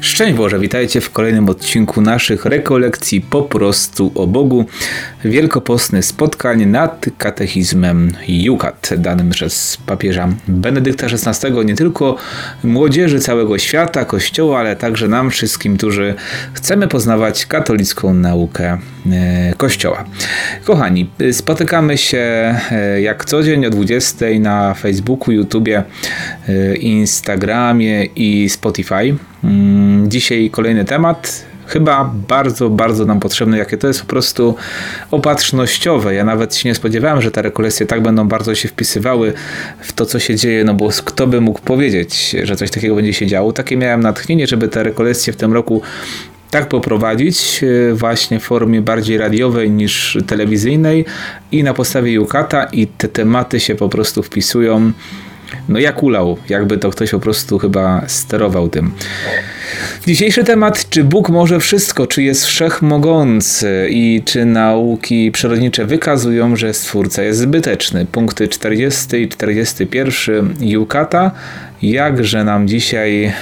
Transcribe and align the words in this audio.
Szczęść 0.00 0.34
Boże, 0.34 0.58
witajcie 0.58 1.00
w 1.00 1.10
kolejnym 1.10 1.48
odcinku 1.48 2.00
naszych 2.00 2.44
rekolekcji 2.44 3.20
po 3.20 3.42
prostu 3.42 4.12
o 4.14 4.26
Bogu. 4.26 4.64
Wielkopostny 5.24 6.02
spotkań 6.02 6.66
nad 6.66 7.06
katechizmem 7.18 8.12
Jukat, 8.28 8.90
danym 8.98 9.30
przez 9.30 9.78
papieża 9.86 10.28
Benedykta 10.48 11.06
XVI, 11.06 11.64
nie 11.64 11.74
tylko 11.74 12.16
młodzieży 12.64 13.20
całego 13.20 13.58
świata, 13.58 14.04
Kościoła, 14.04 14.58
ale 14.58 14.76
także 14.76 15.08
nam 15.08 15.30
wszystkim, 15.30 15.76
którzy 15.76 16.14
chcemy 16.52 16.88
poznawać 16.88 17.46
katolicką 17.46 18.14
naukę 18.14 18.78
e, 19.12 19.54
Kościoła. 19.56 20.04
Kochani, 20.64 21.10
spotykamy 21.32 21.98
się 21.98 22.54
e, 22.70 23.00
jak 23.00 23.24
co 23.24 23.42
dzień 23.42 23.66
o 23.66 23.70
20 23.70 24.26
na 24.40 24.74
Facebooku, 24.74 25.32
YouTubie, 25.32 25.82
e, 26.48 26.74
Instagramie 26.76 28.04
i 28.04 28.48
Spotify. 28.48 29.16
Mm, 29.44 30.10
dzisiaj 30.10 30.50
kolejny 30.50 30.84
temat. 30.84 31.44
Chyba 31.66 32.12
bardzo, 32.28 32.70
bardzo 32.70 33.04
nam 33.04 33.20
potrzebny, 33.20 33.58
jakie 33.58 33.76
to 33.76 33.88
jest 33.88 34.00
po 34.00 34.06
prostu 34.06 34.54
opatrznościowe. 35.10 36.14
Ja 36.14 36.24
nawet 36.24 36.56
się 36.56 36.68
nie 36.68 36.74
spodziewałem, 36.74 37.22
że 37.22 37.30
te 37.30 37.42
rekolekcje 37.42 37.86
tak 37.86 38.02
będą 38.02 38.28
bardzo 38.28 38.54
się 38.54 38.68
wpisywały 38.68 39.32
w 39.80 39.92
to, 39.92 40.06
co 40.06 40.18
się 40.18 40.36
dzieje, 40.36 40.64
no 40.64 40.74
bo 40.74 40.88
kto 41.04 41.26
by 41.26 41.40
mógł 41.40 41.60
powiedzieć, 41.60 42.36
że 42.42 42.56
coś 42.56 42.70
takiego 42.70 42.94
będzie 42.94 43.12
się 43.12 43.26
działo. 43.26 43.52
Takie 43.52 43.76
miałem 43.76 44.00
natchnienie, 44.00 44.46
żeby 44.46 44.68
te 44.68 44.82
rekolekcje 44.82 45.32
w 45.32 45.36
tym 45.36 45.52
roku 45.52 45.82
tak 46.50 46.68
poprowadzić 46.68 47.64
e, 47.64 47.94
właśnie 47.94 48.40
w 48.40 48.42
formie 48.42 48.82
bardziej 48.82 49.18
radiowej 49.18 49.70
niż 49.70 50.18
telewizyjnej 50.26 51.04
i 51.52 51.62
na 51.62 51.74
podstawie 51.74 52.12
Jukata 52.12 52.64
i 52.64 52.86
te 52.86 53.08
tematy 53.08 53.60
się 53.60 53.74
po 53.74 53.88
prostu 53.88 54.22
wpisują 54.22 54.92
no 55.68 55.78
jak 55.78 56.02
ulał, 56.02 56.36
jakby 56.48 56.78
to 56.78 56.90
ktoś 56.90 57.10
po 57.10 57.20
prostu 57.20 57.58
chyba 57.58 58.02
sterował 58.06 58.68
tym. 58.68 58.92
Dzisiejszy 60.06 60.44
temat, 60.44 60.90
czy 60.90 61.04
Bóg 61.04 61.28
może 61.28 61.60
wszystko, 61.60 62.06
czy 62.06 62.22
jest 62.22 62.46
wszechmogący 62.46 63.88
i 63.90 64.22
czy 64.24 64.44
nauki 64.44 65.32
przyrodnicze 65.32 65.86
wykazują, 65.86 66.56
że 66.56 66.74
Stwórca 66.74 67.22
jest 67.22 67.40
zbyteczny. 67.40 68.06
Punkty 68.06 68.48
40 68.48 69.16
i 69.16 69.28
41 69.28 70.54
Jukata, 70.60 71.30
jakże 71.82 72.44
nam 72.44 72.68
dzisiaj 72.68 73.24
e, 73.24 73.32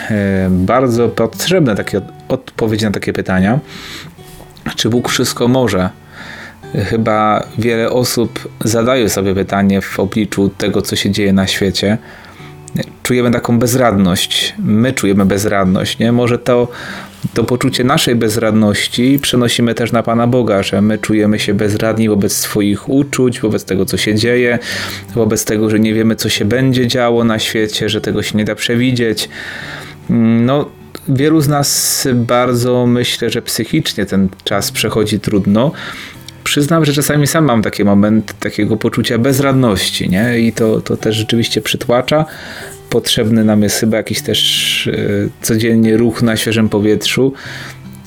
bardzo 0.50 1.08
potrzebne 1.08 1.76
takie 1.76 2.00
odpowiedzi 2.28 2.84
na 2.84 2.90
takie 2.90 3.12
pytania. 3.12 3.60
Czy 4.76 4.88
Bóg 4.88 5.08
wszystko 5.08 5.48
może? 5.48 6.01
Chyba 6.74 7.46
wiele 7.58 7.90
osób 7.90 8.48
zadaje 8.64 9.08
sobie 9.08 9.34
pytanie 9.34 9.80
w 9.80 10.00
obliczu 10.00 10.48
tego, 10.48 10.82
co 10.82 10.96
się 10.96 11.10
dzieje 11.10 11.32
na 11.32 11.46
świecie. 11.46 11.98
Czujemy 13.02 13.30
taką 13.30 13.58
bezradność. 13.58 14.54
My 14.58 14.92
czujemy 14.92 15.26
bezradność, 15.26 15.98
nie? 15.98 16.12
Może 16.12 16.38
to, 16.38 16.68
to 17.34 17.44
poczucie 17.44 17.84
naszej 17.84 18.14
bezradności 18.14 19.18
przenosimy 19.22 19.74
też 19.74 19.92
na 19.92 20.02
Pana 20.02 20.26
Boga, 20.26 20.62
że 20.62 20.82
my 20.82 20.98
czujemy 20.98 21.38
się 21.38 21.54
bezradni 21.54 22.08
wobec 22.08 22.32
swoich 22.36 22.88
uczuć, 22.88 23.40
wobec 23.40 23.64
tego, 23.64 23.84
co 23.84 23.96
się 23.96 24.14
dzieje, 24.14 24.58
wobec 25.14 25.44
tego, 25.44 25.70
że 25.70 25.80
nie 25.80 25.94
wiemy, 25.94 26.16
co 26.16 26.28
się 26.28 26.44
będzie 26.44 26.86
działo 26.86 27.24
na 27.24 27.38
świecie, 27.38 27.88
że 27.88 28.00
tego 28.00 28.22
się 28.22 28.38
nie 28.38 28.44
da 28.44 28.54
przewidzieć. 28.54 29.28
No, 30.40 30.68
wielu 31.08 31.40
z 31.40 31.48
nas 31.48 32.08
bardzo 32.14 32.86
myślę, 32.86 33.30
że 33.30 33.42
psychicznie 33.42 34.06
ten 34.06 34.28
czas 34.44 34.72
przechodzi 34.72 35.20
trudno 35.20 35.72
przyznam, 36.44 36.84
że 36.84 36.92
czasami 36.92 37.26
sam 37.26 37.44
mam 37.44 37.62
taki 37.62 37.84
moment 37.84 38.34
takiego 38.40 38.76
poczucia 38.76 39.18
bezradności, 39.18 40.10
nie? 40.10 40.40
I 40.40 40.52
to, 40.52 40.80
to 40.80 40.96
też 40.96 41.16
rzeczywiście 41.16 41.60
przytłacza. 41.60 42.24
Potrzebny 42.90 43.44
nam 43.44 43.62
jest 43.62 43.80
chyba 43.80 43.96
jakiś 43.96 44.22
też 44.22 44.90
yy, 44.92 45.30
codziennie 45.42 45.96
ruch 45.96 46.22
na 46.22 46.36
świeżym 46.36 46.68
powietrzu, 46.68 47.32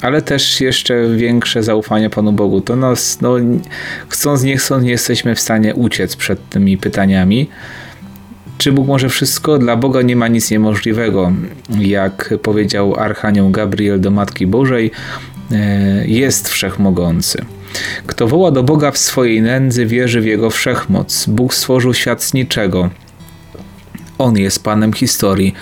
ale 0.02 0.22
też 0.22 0.62
jeszcze 0.62 1.10
większe 1.16 1.64
zaufanie 1.64 2.10
Panu 2.10 2.32
Bogu. 2.32 2.62
To 2.62 2.76
nas, 2.76 3.22
no, 3.22 3.36
chcąc, 4.10 4.44
nie 4.44 4.58
chcąc, 4.58 4.84
nie 4.84 4.92
jesteśmy 4.92 5.36
w 5.36 5.40
stanie 5.40 5.76
uciec 5.76 6.16
przed 6.16 6.50
tymi 6.50 6.78
pytaniami. 6.78 7.50
Czy 8.58 8.72
Bóg 8.72 8.88
może 8.88 9.10
wszystko? 9.10 9.58
Dla 9.58 9.76
Boga 9.76 10.02
nie 10.02 10.16
ma 10.16 10.28
nic 10.28 10.52
niemożliwego. 10.52 11.32
Jak 11.80 12.34
powiedział 12.42 12.96
Archanioł 12.96 13.50
Gabriel 13.50 14.02
do 14.02 14.12
Matki 14.12 14.48
Bożej, 14.48 14.92
e, 15.52 16.08
jest 16.08 16.50
wszechmogący. 16.50 17.46
Kto 18.08 18.28
woła 18.28 18.52
do 18.52 18.64
Boga 18.64 18.92
w 18.92 18.98
swojej 18.98 19.42
nędzy, 19.42 19.86
wierzy 19.86 20.22
w 20.22 20.26
Jego 20.26 20.50
wszechmoc. 20.50 21.26
Bóg 21.28 21.54
stworzył 21.54 21.94
świat 21.94 22.24
z 22.24 22.34
niczego. 22.34 22.90
On 24.18 24.38
jest 24.38 24.64
Panem 24.64 24.94
historii. 24.94 25.54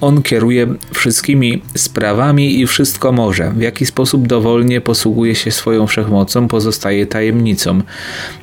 On 0.00 0.22
kieruje 0.22 0.66
wszystkimi 0.94 1.62
sprawami 1.76 2.60
i 2.60 2.66
wszystko 2.66 3.12
może. 3.12 3.50
W 3.50 3.60
jaki 3.60 3.86
sposób 3.86 4.26
dowolnie 4.26 4.80
posługuje 4.80 5.34
się 5.34 5.50
swoją 5.50 5.86
wszechmocą, 5.86 6.48
pozostaje 6.48 7.06
tajemnicą. 7.06 7.80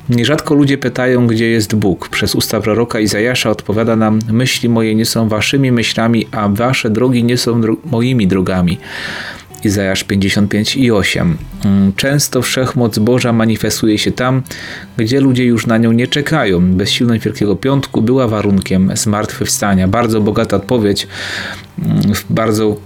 Nierzadko 0.08 0.54
ludzie 0.54 0.78
pytają, 0.78 1.26
gdzie 1.26 1.46
jest 1.50 1.74
Bóg. 1.74 2.08
Przez 2.08 2.34
usta 2.34 2.60
proroka 2.60 3.00
Izajasza 3.00 3.50
odpowiada 3.50 3.96
nam: 3.96 4.18
Myśli 4.30 4.68
moje 4.68 4.94
nie 4.94 5.06
są 5.06 5.28
waszymi 5.28 5.72
myślami, 5.72 6.26
a 6.32 6.48
wasze 6.48 6.90
drogi 6.90 7.24
nie 7.24 7.36
są 7.36 7.60
dro 7.60 7.76
moimi 7.84 8.26
drogami. 8.26 8.78
Izajasz 9.64 10.04
55 10.04 10.76
i 10.76 10.92
8. 10.92 11.36
Mm, 11.64 11.92
często 11.92 12.42
wszechmoc 12.42 12.98
Boża 12.98 13.32
manifestuje 13.32 13.98
się 13.98 14.12
tam, 14.12 14.42
gdzie 14.96 15.20
ludzie 15.20 15.44
już 15.44 15.66
na 15.66 15.78
nią 15.78 15.92
nie 15.92 16.06
czekają. 16.06 16.72
Bezsilność 16.72 17.24
Wielkiego 17.24 17.56
Piątku 17.56 18.02
była 18.02 18.28
warunkiem 18.28 18.90
zmartwychwstania. 18.94 19.88
Bardzo 19.88 20.20
bogata 20.20 20.56
odpowiedź 20.56 21.08
mm, 21.78 22.14
w 22.14 22.24
bardzo 22.32 22.76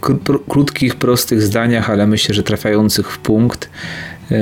krótkich, 0.48 0.94
prostych 0.97 1.42
zdaniach, 1.42 1.91
ale 1.91 2.06
myślę, 2.06 2.34
że 2.34 2.42
trafiających 2.42 3.12
w 3.12 3.19
punkt. 3.19 3.70
Yy, 4.31 4.38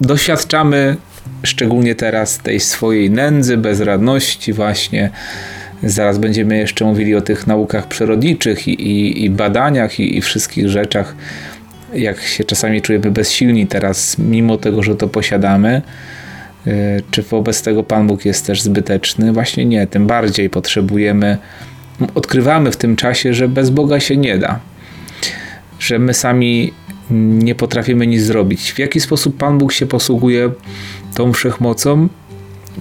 doświadczamy 0.00 0.96
szczególnie 1.42 1.94
teraz 1.94 2.38
tej 2.38 2.60
swojej 2.60 3.10
nędzy, 3.10 3.56
bezradności 3.56 4.52
właśnie 4.52 5.10
Zaraz 5.82 6.18
będziemy 6.18 6.58
jeszcze 6.58 6.84
mówili 6.84 7.14
o 7.14 7.20
tych 7.20 7.46
naukach 7.46 7.88
przyrodniczych 7.88 8.68
i, 8.68 8.70
i, 8.70 9.24
i 9.24 9.30
badaniach 9.30 10.00
i, 10.00 10.16
i 10.18 10.20
wszystkich 10.20 10.68
rzeczach, 10.68 11.16
jak 11.94 12.20
się 12.20 12.44
czasami 12.44 12.82
czujemy 12.82 13.10
bezsilni 13.10 13.66
teraz, 13.66 14.18
mimo 14.18 14.56
tego, 14.56 14.82
że 14.82 14.94
to 14.96 15.08
posiadamy. 15.08 15.82
E, 16.66 16.72
czy 17.10 17.22
wobec 17.22 17.62
tego 17.62 17.82
Pan 17.82 18.06
Bóg 18.06 18.24
jest 18.24 18.46
też 18.46 18.62
zbyteczny? 18.62 19.32
Właśnie 19.32 19.64
nie, 19.64 19.86
tym 19.86 20.06
bardziej 20.06 20.50
potrzebujemy, 20.50 21.38
odkrywamy 22.14 22.72
w 22.72 22.76
tym 22.76 22.96
czasie, 22.96 23.34
że 23.34 23.48
bez 23.48 23.70
Boga 23.70 24.00
się 24.00 24.16
nie 24.16 24.38
da, 24.38 24.60
że 25.78 25.98
my 25.98 26.14
sami 26.14 26.72
nie 27.10 27.54
potrafimy 27.54 28.06
nic 28.06 28.22
zrobić. 28.22 28.72
W 28.72 28.78
jaki 28.78 29.00
sposób 29.00 29.36
Pan 29.36 29.58
Bóg 29.58 29.72
się 29.72 29.86
posługuje 29.86 30.50
tą 31.14 31.32
wszechmocą, 31.32 32.08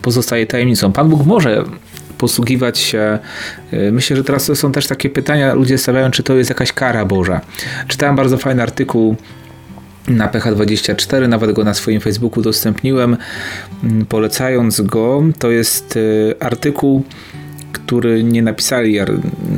pozostaje 0.02 0.46
tajemnicą. 0.46 0.92
Pan 0.92 1.10
Bóg 1.10 1.26
może 1.26 1.64
posługiwać 2.22 2.80
się. 2.80 3.20
Y, 3.74 3.92
myślę, 3.92 4.18
że 4.18 4.24
teraz 4.24 4.46
to 4.46 4.56
są 4.56 4.72
też 4.72 4.88
takie 4.88 5.10
pytania, 5.10 5.54
ludzie 5.54 5.78
stawiają, 5.78 6.12
czy 6.12 6.24
to 6.24 6.36
jest 6.36 6.50
jakaś 6.50 6.74
kara 6.74 7.06
Boża. 7.06 7.42
Czytałem 7.88 8.16
bardzo 8.16 8.38
fajny 8.38 8.64
artykuł 8.64 9.16
na 10.08 10.28
PH24, 10.28 11.28
nawet 11.28 11.52
go 11.52 11.64
na 11.64 11.74
swoim 11.74 12.02
Facebooku 12.02 12.40
udostępniłem, 12.40 13.18
mm, 13.84 14.06
polecając 14.06 14.82
go. 14.82 15.24
To 15.40 15.52
jest 15.52 15.96
y, 15.96 16.36
artykuł, 16.40 17.04
który 17.72 18.24
nie 18.24 18.42
napisali 18.42 19.00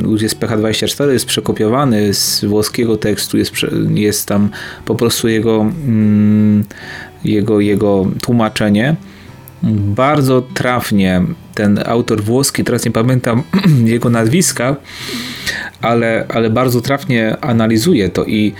ludzie 0.02 0.30
z 0.30 0.36
PH24, 0.36 1.10
jest 1.10 1.26
przekopiowany 1.26 2.14
z 2.14 2.46
włoskiego 2.46 2.98
tekstu, 2.98 3.38
jest, 3.38 3.54
jest 3.94 4.28
tam 4.28 4.50
po 4.86 4.96
prostu 4.96 5.28
jego, 5.28 5.62
mm, 5.62 6.64
jego, 7.24 7.60
jego 7.60 8.06
tłumaczenie 8.22 8.96
bardzo 9.72 10.42
trafnie 10.42 11.22
ten 11.56 11.80
autor 11.86 12.24
włoski, 12.24 12.64
teraz 12.64 12.86
nie 12.86 12.92
pamiętam 12.92 13.44
jego 13.86 14.10
nazwiska, 14.10 14.76
ale, 15.82 16.26
ale 16.30 16.50
bardzo 16.50 16.82
trafnie 16.82 17.38
analizuje 17.42 18.10
to 18.10 18.26
i 18.26 18.54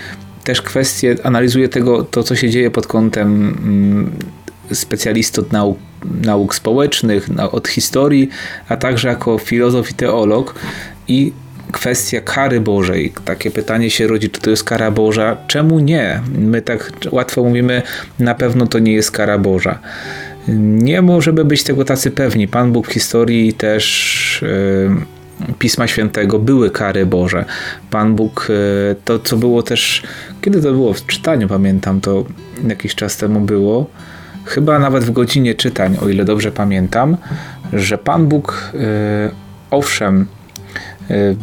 też 0.44 0.62
kwestie, 0.62 1.16
analizuje 1.22 1.68
tego, 1.68 2.04
to 2.04 2.22
co 2.22 2.36
się 2.36 2.50
dzieje 2.50 2.70
pod 2.70 2.86
kątem 2.86 3.28
mm, 3.48 4.10
specjalist 4.72 5.38
od 5.38 5.52
nauk, 5.52 5.78
nauk 6.24 6.54
społecznych, 6.54 7.28
od 7.52 7.68
historii, 7.68 8.28
a 8.68 8.76
także 8.76 9.08
jako 9.08 9.38
filozof 9.38 9.90
i 9.90 9.94
teolog 9.94 10.54
i 11.08 11.32
kwestia 11.72 12.20
kary 12.20 12.60
Bożej. 12.60 13.12
Takie 13.24 13.50
pytanie 13.50 13.90
się 13.90 14.06
rodzi, 14.06 14.30
czy 14.30 14.40
to 14.40 14.50
jest 14.50 14.64
kara 14.64 14.90
Boża? 14.90 15.36
Czemu 15.46 15.78
nie? 15.78 16.20
My 16.38 16.62
tak 16.62 16.92
łatwo 17.10 17.44
mówimy, 17.44 17.82
na 18.18 18.34
pewno 18.34 18.66
to 18.66 18.78
nie 18.78 18.92
jest 18.92 19.10
kara 19.10 19.38
Boża. 19.38 19.78
Nie 20.48 21.02
możemy 21.02 21.44
być 21.44 21.64
tego 21.64 21.84
tacy 21.84 22.10
pewni. 22.10 22.48
Pan 22.48 22.72
Bóg 22.72 22.88
w 22.88 22.92
historii 22.92 23.52
też 23.52 24.44
e, 25.48 25.54
Pisma 25.58 25.86
Świętego 25.86 26.38
były 26.38 26.70
kary 26.70 27.06
Boże. 27.06 27.44
Pan 27.90 28.14
Bóg, 28.14 28.48
e, 28.50 28.94
to 29.04 29.18
co 29.18 29.36
było 29.36 29.62
też, 29.62 30.02
kiedy 30.40 30.62
to 30.62 30.72
było 30.72 30.92
w 30.92 31.06
czytaniu, 31.06 31.48
pamiętam, 31.48 32.00
to 32.00 32.24
jakiś 32.68 32.94
czas 32.94 33.16
temu 33.16 33.40
było, 33.40 33.86
chyba 34.44 34.78
nawet 34.78 35.04
w 35.04 35.10
godzinie 35.10 35.54
czytań, 35.54 35.96
o 36.02 36.08
ile 36.08 36.24
dobrze 36.24 36.52
pamiętam, 36.52 37.16
że 37.72 37.98
Pan 37.98 38.26
Bóg, 38.26 38.72
e, 38.74 39.30
owszem, 39.70 40.26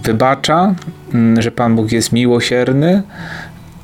wybacza, 0.03 0.75
że 1.39 1.51
Pan 1.51 1.75
Bóg 1.75 1.91
jest 1.91 2.11
miłosierny, 2.11 3.03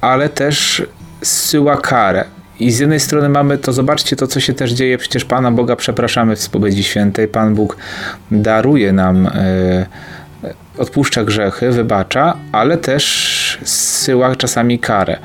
ale 0.02 0.30
też 0.30 0.86
zsyła 1.22 1.78
karę. 1.78 2.26
I 2.60 2.72
z 2.72 2.80
jednej 2.80 3.00
strony 3.00 3.30
mamy 3.30 3.58
to, 3.58 3.74
zobaczcie 3.74 4.16
to, 4.16 4.28
co 4.28 4.40
się 4.40 4.54
też 4.54 4.72
dzieje, 4.72 4.98
przecież 4.98 5.26
Pana 5.26 5.52
Boga 5.52 5.76
przepraszamy 5.76 6.36
w 6.36 6.42
spowiedzi 6.42 6.84
świętej, 6.84 7.28
Pan 7.28 7.56
Bóg 7.56 7.78
daruje 8.32 8.94
nam, 8.94 9.28
e, 9.28 9.86
odpuszcza 10.78 11.24
grzechy, 11.24 11.72
wybacza, 11.72 12.38
ale 12.52 12.78
też 12.78 13.60
zsyła 13.64 14.36
czasami 14.36 14.80
karę. 14.80 15.18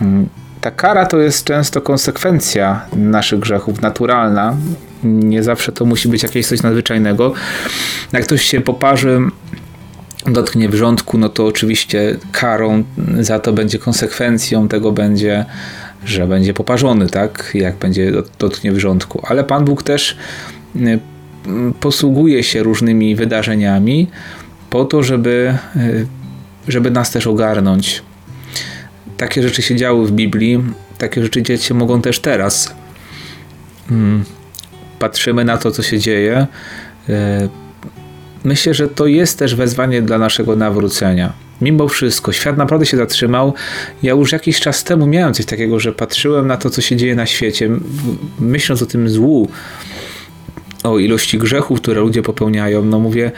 Mm, 0.00 0.28
ta 0.60 0.70
kara 0.70 1.06
to 1.06 1.18
jest 1.18 1.44
często 1.44 1.80
konsekwencja 1.80 2.86
naszych 2.96 3.38
grzechów, 3.38 3.82
naturalna. 3.82 4.56
Nie 5.02 5.42
zawsze 5.42 5.72
to 5.72 5.84
musi 5.84 6.08
być 6.08 6.22
jakieś 6.22 6.46
coś 6.46 6.62
nadzwyczajnego. 6.62 7.32
Jak 8.12 8.22
ktoś 8.22 8.42
się 8.42 8.60
poparzy 8.60 9.20
dotknie 10.26 10.68
wrzątku, 10.68 11.18
no 11.18 11.28
to 11.28 11.46
oczywiście 11.46 12.16
karą 12.32 12.84
za 13.20 13.38
to 13.38 13.52
będzie 13.52 13.78
konsekwencją 13.78 14.68
tego 14.68 14.92
będzie, 14.92 15.44
że 16.04 16.26
będzie 16.26 16.54
poparzony, 16.54 17.08
tak? 17.08 17.50
Jak 17.54 17.76
będzie 17.76 18.12
dotknie 18.38 18.72
wrzątku. 18.72 19.22
Ale 19.26 19.44
Pan 19.44 19.64
Bóg 19.64 19.82
też 19.82 20.16
y, 20.76 20.98
posługuje 21.80 22.42
się 22.42 22.62
różnymi 22.62 23.16
wydarzeniami 23.16 24.06
po 24.70 24.84
to, 24.84 25.02
żeby, 25.02 25.56
y, 25.76 26.06
żeby 26.68 26.90
nas 26.90 27.10
też 27.10 27.26
ogarnąć. 27.26 28.02
Takie 29.16 29.42
rzeczy 29.42 29.62
się 29.62 29.76
działy 29.76 30.06
w 30.06 30.12
Biblii, 30.12 30.64
takie 30.98 31.22
rzeczy 31.22 31.42
dziać 31.42 31.62
się 31.62 31.74
mogą 31.74 32.02
też 32.02 32.20
teraz. 32.20 32.74
Hmm. 33.88 34.24
Patrzymy 34.98 35.44
na 35.44 35.58
to, 35.58 35.70
co 35.70 35.82
się 35.82 35.98
dzieje 35.98 36.46
y, 37.08 37.12
myślę, 38.44 38.74
że 38.74 38.88
to 38.88 39.06
jest 39.06 39.38
też 39.38 39.54
wezwanie 39.54 40.02
dla 40.02 40.18
naszego 40.18 40.56
nawrócenia. 40.56 41.32
Mimo 41.60 41.88
wszystko, 41.88 42.32
świat 42.32 42.56
naprawdę 42.56 42.86
się 42.86 42.96
zatrzymał. 42.96 43.54
Ja 44.02 44.12
już 44.12 44.32
jakiś 44.32 44.60
czas 44.60 44.84
temu 44.84 45.06
miałem 45.06 45.34
coś 45.34 45.46
takiego, 45.46 45.80
że 45.80 45.92
patrzyłem 45.92 46.46
na 46.46 46.56
to, 46.56 46.70
co 46.70 46.80
się 46.80 46.96
dzieje 46.96 47.14
na 47.14 47.26
świecie, 47.26 47.70
myśląc 48.40 48.82
o 48.82 48.86
tym 48.86 49.08
złu, 49.08 49.48
o 50.82 50.98
ilości 50.98 51.38
grzechów, 51.38 51.80
które 51.80 52.00
ludzie 52.00 52.22
popełniają. 52.22 52.84
No 52.84 52.98
mówię, 52.98 53.32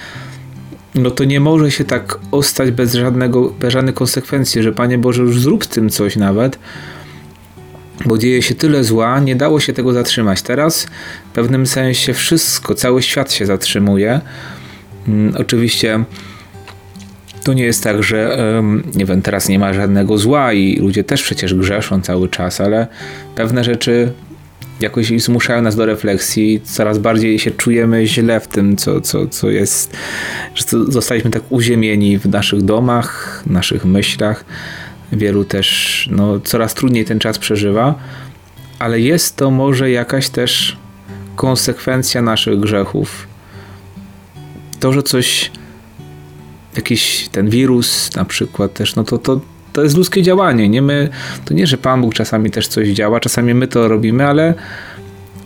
no 0.95 1.11
to 1.11 1.25
nie 1.25 1.41
może 1.41 1.71
się 1.71 1.85
tak 1.85 2.19
ostać 2.31 2.71
bez, 2.71 2.95
żadnego, 2.95 3.51
bez 3.61 3.73
żadnych 3.73 3.95
konsekwencji, 3.95 4.63
że 4.63 4.73
Panie 4.73 4.99
Boże, 4.99 5.23
już 5.23 5.41
zrób 5.41 5.67
tym 5.67 5.91
coś 5.91 6.17
nawet, 6.17 6.59
bo 8.07 8.19
dzieje 8.19 8.43
się 8.43 8.55
tyle 8.55 8.85
zła, 8.85 9.21
nie 9.21 9.37
dało 9.37 9.61
się 9.61 9.73
tego 9.73 9.93
zatrzymać. 9.93 10.43
Teraz 10.43 10.87
w 11.31 11.35
pewnym 11.35 11.67
sensie 11.67 12.15
wszystko, 12.15 12.75
cały 12.75 13.03
świat 13.03 13.33
się 13.33 13.47
zatrzymuje. 13.47 14.21
Mm, 15.09 15.35
oczywiście 15.39 16.05
to 17.45 17.53
nie 17.53 17.65
jest 17.65 17.85
tak, 17.85 18.03
że 18.03 18.39
nie 18.95 19.05
wiem, 19.05 19.23
teraz 19.23 19.49
nie 19.49 19.59
ma 19.59 19.73
żadnego 19.73 20.19
zła 20.19 20.53
i 20.53 20.77
ludzie 20.77 21.05
też 21.05 21.23
przecież 21.23 21.55
grzeszą 21.55 22.01
cały 22.03 22.29
czas, 22.29 22.61
ale 22.61 22.87
pewne 23.35 23.65
rzeczy 23.65 24.13
jakoś 24.81 25.23
zmuszają 25.23 25.63
nas 25.63 25.77
do 25.77 25.87
refleksji. 25.87 26.61
Coraz 26.65 26.99
bardziej 26.99 27.39
się 27.39 27.51
czujemy 27.51 28.07
źle 28.07 28.41
w 28.41 28.49
tym, 28.49 28.77
co, 28.77 29.01
co, 29.01 29.27
co 29.27 29.51
jest, 29.51 29.97
że 30.55 30.65
zostaliśmy 30.89 31.31
tak 31.31 31.43
uziemieni 31.51 32.19
w 32.19 32.27
naszych 32.27 32.63
domach, 32.63 33.43
naszych 33.47 33.85
myślach. 33.85 34.45
Wielu 35.13 35.45
też 35.45 36.09
no, 36.13 36.41
coraz 36.41 36.75
trudniej 36.75 37.05
ten 37.05 37.19
czas 37.19 37.39
przeżywa, 37.39 37.95
ale 38.79 39.01
jest 39.01 39.37
to 39.37 39.51
może 39.51 39.91
jakaś 39.91 40.29
też 40.29 40.77
konsekwencja 41.37 42.23
naszych 42.23 42.61
grzechów 42.61 43.31
to, 44.82 44.93
że 44.93 45.02
coś, 45.02 45.50
jakiś 46.76 47.29
ten 47.32 47.50
wirus 47.50 48.17
na 48.17 48.25
przykład 48.25 48.75
też, 48.75 48.96
no 48.96 49.05
to, 49.05 49.19
to, 49.19 49.40
to 49.73 49.82
jest 49.82 49.96
ludzkie 49.96 50.23
działanie. 50.23 50.69
Nie 50.69 50.82
my, 50.82 51.08
to 51.44 51.55
nie, 51.55 51.67
że 51.67 51.79
Pan 51.79 52.00
Bóg 52.00 52.14
czasami 52.14 52.50
też 52.50 52.69
coś 52.69 52.88
działa, 52.88 53.20
czasami 53.20 53.55
my 53.55 53.67
to 53.67 53.88
robimy, 53.88 54.26
ale, 54.26 54.55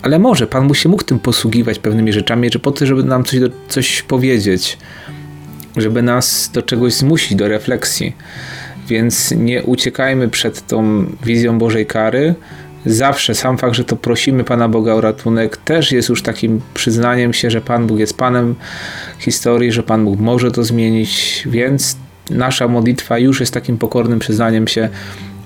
ale 0.02 0.18
może 0.18 0.46
Pan 0.46 0.68
Bóg 0.68 0.76
się 0.76 0.88
mógł 0.88 1.02
tym 1.02 1.18
posługiwać 1.18 1.78
pewnymi 1.78 2.12
rzeczami, 2.12 2.50
że 2.52 2.58
po 2.58 2.72
to, 2.72 2.86
żeby 2.86 3.04
nam 3.04 3.24
coś, 3.24 3.40
coś 3.68 4.02
powiedzieć, 4.02 4.78
żeby 5.76 6.02
nas 6.02 6.50
do 6.52 6.62
czegoś 6.62 6.94
zmusić, 6.94 7.34
do 7.34 7.48
refleksji. 7.48 8.16
Więc 8.88 9.30
nie 9.30 9.62
uciekajmy 9.62 10.28
przed 10.28 10.66
tą 10.66 11.06
wizją 11.24 11.58
Bożej 11.58 11.86
kary, 11.86 12.34
zawsze 12.86 13.34
sam 13.34 13.58
fakt, 13.58 13.74
że 13.74 13.84
to 13.84 13.96
prosimy 13.96 14.44
Pana 14.44 14.68
Boga 14.68 14.94
o 14.94 15.00
ratunek, 15.00 15.56
też 15.56 15.92
jest 15.92 16.08
już 16.08 16.22
takim 16.22 16.60
przyznaniem 16.74 17.32
się, 17.32 17.50
że 17.50 17.60
Pan 17.60 17.86
Bóg 17.86 17.98
jest 17.98 18.16
Panem 18.16 18.54
historii, 19.18 19.72
że 19.72 19.82
Pan 19.82 20.04
Bóg 20.04 20.20
może 20.20 20.50
to 20.50 20.64
zmienić, 20.64 21.42
więc 21.46 21.96
nasza 22.30 22.68
modlitwa 22.68 23.18
już 23.18 23.40
jest 23.40 23.54
takim 23.54 23.78
pokornym 23.78 24.18
przyznaniem 24.18 24.68
się, 24.68 24.88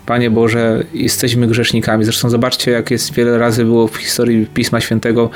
Panie 0.06 0.30
Boże, 0.30 0.84
jesteśmy 0.94 1.46
grzesznikami. 1.46 2.04
Zresztą 2.04 2.30
zobaczcie, 2.30 2.70
jak 2.70 2.90
jest 2.90 3.14
wiele 3.14 3.38
razy 3.38 3.64
było 3.64 3.88
w 3.88 3.96
historii 3.96 4.46
Pisma 4.54 4.80
Świętego 4.80 5.30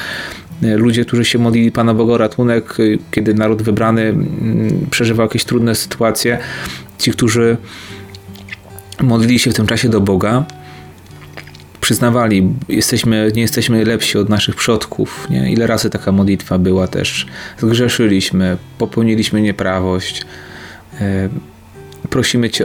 e, 0.62 0.76
ludzie, 0.76 1.04
którzy 1.04 1.24
się 1.24 1.38
modlili 1.38 1.72
Pana 1.72 1.94
Boga 1.94 2.12
o 2.12 2.18
ratunek, 2.18 2.76
e, 2.80 2.82
kiedy 3.10 3.34
naród 3.34 3.62
wybrany 3.62 4.14
przeżywał 4.90 5.26
jakieś 5.26 5.44
trudne 5.44 5.74
sytuacje. 5.74 6.38
Ci, 6.98 7.10
którzy 7.10 7.56
modlili 9.00 9.38
się 9.38 9.50
w 9.50 9.54
tym 9.54 9.66
czasie 9.66 9.88
do 9.88 10.00
Boga, 10.00 10.44
przyznawali, 11.84 12.48
jesteśmy, 12.68 13.32
nie 13.34 13.42
jesteśmy 13.42 13.84
lepsi 13.84 14.18
od 14.18 14.28
naszych 14.28 14.54
przodków. 14.56 15.26
Nie? 15.30 15.52
Ile 15.52 15.66
razy 15.66 15.90
taka 15.90 16.12
modlitwa 16.12 16.58
była 16.58 16.88
też. 16.88 17.26
Zgrzeszyliśmy, 17.58 18.56
popełniliśmy 18.78 19.40
nieprawość. 19.42 20.22
E, 21.00 21.28
prosimy 22.10 22.50
Cię, 22.50 22.64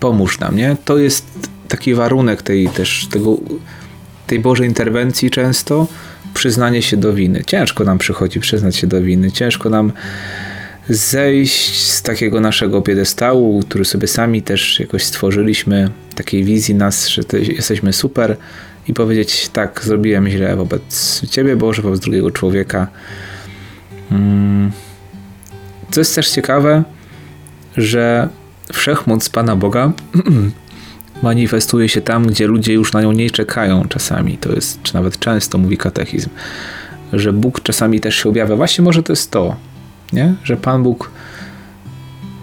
pomóż 0.00 0.40
nam. 0.40 0.56
Nie? 0.56 0.76
To 0.84 0.98
jest 0.98 1.26
taki 1.68 1.94
warunek 1.94 2.42
tej 2.42 2.68
też 2.68 3.08
tego, 3.10 3.36
tej 4.26 4.38
Bożej 4.38 4.68
interwencji 4.68 5.30
często, 5.30 5.86
przyznanie 6.34 6.82
się 6.82 6.96
do 6.96 7.12
winy. 7.12 7.44
Ciężko 7.46 7.84
nam 7.84 7.98
przychodzi 7.98 8.40
przyznać 8.40 8.76
się 8.76 8.86
do 8.86 9.02
winy, 9.02 9.32
ciężko 9.32 9.70
nam 9.70 9.92
zejść 10.88 11.88
z 11.88 12.02
takiego 12.02 12.40
naszego 12.40 12.82
piedestału, 12.82 13.62
który 13.68 13.84
sobie 13.84 14.08
sami 14.08 14.42
też 14.42 14.80
jakoś 14.80 15.02
stworzyliśmy, 15.04 15.90
takiej 16.14 16.44
wizji 16.44 16.74
nas, 16.74 17.08
że 17.08 17.22
jesteśmy 17.32 17.92
super 17.92 18.36
i 18.88 18.94
powiedzieć 18.94 19.48
tak, 19.48 19.80
zrobiłem 19.84 20.28
źle 20.28 20.56
wobec 20.56 21.20
Ciebie, 21.30 21.56
Boże, 21.56 21.82
wobec 21.82 22.00
drugiego 22.00 22.30
człowieka. 22.30 22.86
Hmm. 24.10 24.70
Co 25.90 26.00
jest 26.00 26.14
też 26.14 26.30
ciekawe, 26.30 26.82
że 27.76 28.28
wszechmoc 28.72 29.28
Pana 29.28 29.56
Boga 29.56 29.92
manifestuje 31.22 31.88
się 31.88 32.00
tam, 32.00 32.26
gdzie 32.26 32.46
ludzie 32.46 32.72
już 32.72 32.92
na 32.92 33.02
nią 33.02 33.12
nie 33.12 33.30
czekają 33.30 33.84
czasami. 33.88 34.38
To 34.38 34.52
jest, 34.52 34.82
czy 34.82 34.94
nawet 34.94 35.18
często 35.18 35.58
mówi 35.58 35.76
katechizm, 35.76 36.30
że 37.12 37.32
Bóg 37.32 37.62
czasami 37.62 38.00
też 38.00 38.16
się 38.16 38.28
objawia. 38.28 38.56
Właśnie 38.56 38.84
może 38.84 39.02
to 39.02 39.12
jest 39.12 39.30
to, 39.30 39.56
nie? 40.12 40.34
że 40.44 40.56
Pan 40.56 40.82
Bóg 40.82 41.10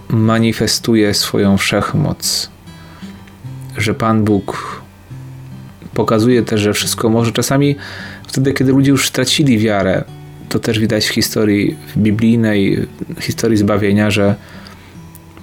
manifestuje 0.10 1.14
swoją 1.14 1.58
wszechmoc, 1.58 2.50
że 3.78 3.94
Pan 3.94 4.24
Bóg 4.24 4.82
pokazuje 5.94 6.44
też, 6.44 6.62
że 6.62 6.74
wszystko 6.74 7.10
może. 7.10 7.32
Czasami 7.32 7.76
wtedy, 8.28 8.54
kiedy 8.54 8.72
ludzie 8.72 8.92
już 8.92 9.08
stracili 9.08 9.60
wiarę, 9.60 10.04
to 10.50 10.60
też 10.60 10.80
widać 10.80 11.06
w 11.06 11.14
historii 11.14 11.78
w 11.88 11.98
biblijnej, 11.98 12.88
historii 13.20 13.58
zbawienia, 13.58 14.12
że 14.12 14.36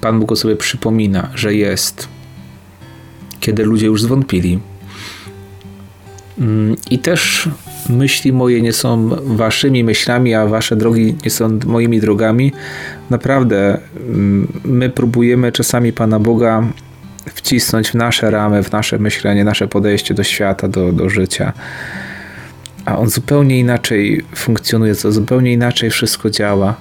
Pan 0.00 0.21
Bóg 0.21 0.33
o 0.33 0.37
sobie 0.37 0.56
przypomina, 0.56 1.30
że 1.35 1.54
jest, 1.54 2.09
kiedy 3.40 3.64
ludzie 3.64 3.87
już 3.87 4.02
zwątpili. 4.02 4.59
Mm, 6.38 6.76
I 6.90 6.99
też 6.99 7.49
myśli 7.88 8.32
moje 8.32 8.62
nie 8.62 8.72
są 8.72 9.08
waszymi 9.36 9.84
myślami, 9.84 10.34
a 10.34 10.46
wasze 10.46 10.76
drogi 10.76 11.16
nie 11.24 11.30
są 11.30 11.58
moimi 11.66 12.00
drogami. 12.00 12.52
Naprawdę, 13.10 13.78
mm, 13.96 14.48
my 14.64 14.90
próbujemy 14.90 15.52
czasami 15.52 15.92
Pana 15.92 16.20
Boga 16.20 16.68
wcisnąć 17.34 17.90
w 17.90 17.94
nasze 17.94 18.30
ramy, 18.30 18.62
w 18.62 18.72
nasze 18.72 18.98
myślenie, 18.98 19.44
nasze 19.44 19.68
podejście 19.68 20.14
do 20.14 20.24
świata, 20.24 20.68
do, 20.68 20.92
do 20.92 21.08
życia. 21.08 21.52
A 22.84 22.98
on 22.98 23.08
zupełnie 23.08 23.58
inaczej 23.58 24.24
funkcjonuje, 24.34 24.94
to 24.94 25.12
zupełnie 25.12 25.52
inaczej 25.52 25.90
wszystko 25.90 26.30
działa. 26.30 26.74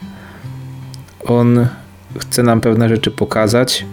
On 1.26 1.68
chce 2.20 2.44
nam 2.44 2.62
pewne 2.62 2.90
rzeczy 2.90 3.12
pokazać, 3.12 3.86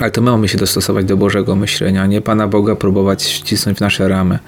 ale 0.00 0.10
to 0.10 0.20
my 0.20 0.30
mamy 0.30 0.48
się 0.48 0.58
dostosować 0.58 1.06
do 1.06 1.16
Bożego 1.16 1.56
myślenia, 1.56 2.06
nie 2.06 2.20
Pana 2.20 2.48
Boga 2.48 2.76
próbować 2.76 3.24
wcisnąć 3.24 3.78
w 3.78 3.80
nasze 3.80 4.08
ramy. 4.08 4.38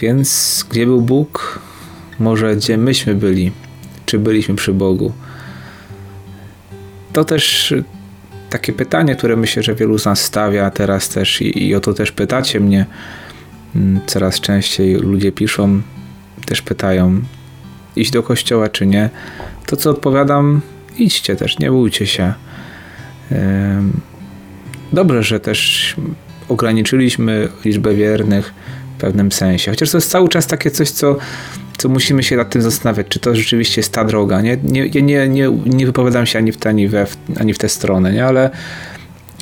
Więc 0.00 0.64
gdzie 0.70 0.86
był 0.86 1.00
Bóg? 1.00 1.58
Może 2.18 2.56
gdzie 2.56 2.78
myśmy 2.78 3.14
byli? 3.14 3.52
Czy 4.06 4.18
byliśmy 4.18 4.54
przy 4.54 4.72
Bogu? 4.72 5.12
To 7.12 7.24
też 7.24 7.74
takie 8.50 8.72
pytanie, 8.72 9.16
które 9.16 9.36
myślę, 9.36 9.62
że 9.62 9.74
wielu 9.74 9.98
z 9.98 10.04
nas 10.04 10.20
stawia 10.20 10.70
teraz 10.70 11.08
też 11.08 11.42
i, 11.42 11.68
i 11.68 11.74
o 11.74 11.80
to 11.80 11.94
też 11.94 12.12
pytacie 12.12 12.60
mnie. 12.60 12.86
Mm, 13.76 14.00
coraz 14.06 14.40
częściej 14.40 14.94
ludzie 14.94 15.32
piszą, 15.32 15.82
też 16.46 16.62
pytają, 16.62 17.20
iść 17.96 18.10
do 18.10 18.22
kościoła 18.22 18.68
czy 18.68 18.86
nie. 18.86 19.10
To 19.66 19.76
co 19.76 19.90
odpowiadam, 19.90 20.60
idźcie 20.98 21.36
też, 21.36 21.58
nie 21.58 21.70
bójcie 21.70 22.06
się. 22.06 22.32
Dobrze, 24.92 25.22
że 25.22 25.40
też 25.40 25.94
ograniczyliśmy 26.48 27.48
liczbę 27.64 27.94
wiernych 27.94 28.54
w 28.98 29.00
pewnym 29.00 29.32
sensie. 29.32 29.70
Chociaż 29.70 29.90
to 29.90 29.96
jest 29.96 30.10
cały 30.10 30.28
czas 30.28 30.46
takie 30.46 30.70
coś, 30.70 30.90
co, 30.90 31.16
co 31.78 31.88
musimy 31.88 32.22
się 32.22 32.36
nad 32.36 32.50
tym 32.50 32.62
zastanawiać, 32.62 33.06
czy 33.08 33.18
to 33.20 33.34
rzeczywiście 33.34 33.80
jest 33.80 33.92
ta 33.92 34.04
droga. 34.04 34.40
Nie, 34.40 34.56
nie, 34.64 34.90
nie, 35.02 35.28
nie, 35.28 35.48
nie 35.66 35.86
wypowiadam 35.86 36.26
się 36.26 36.38
ani 36.38 36.52
w 36.52 36.56
tę, 36.56 36.68
ani, 36.68 36.88
ani 37.40 37.54
w 37.54 37.58
tę 37.58 37.68
stronę, 37.68 38.12
nie? 38.12 38.26
ale 38.26 38.50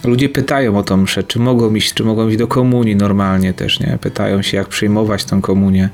ludzie 0.04 0.28
pytają 0.28 0.78
o 0.78 0.82
tą 0.82 0.96
mszę, 0.96 1.22
czy 1.22 1.38
mogą 1.38 1.74
iść, 1.74 1.94
czy 1.94 2.04
mogą 2.04 2.28
iść 2.28 2.38
do 2.38 2.46
komunii 2.46 2.96
normalnie 2.96 3.52
też, 3.52 3.80
nie? 3.80 3.98
Pytają 4.00 4.42
się, 4.42 4.56
jak 4.56 4.68
przyjmować 4.68 5.24
tą 5.24 5.40
komunię. 5.40 5.88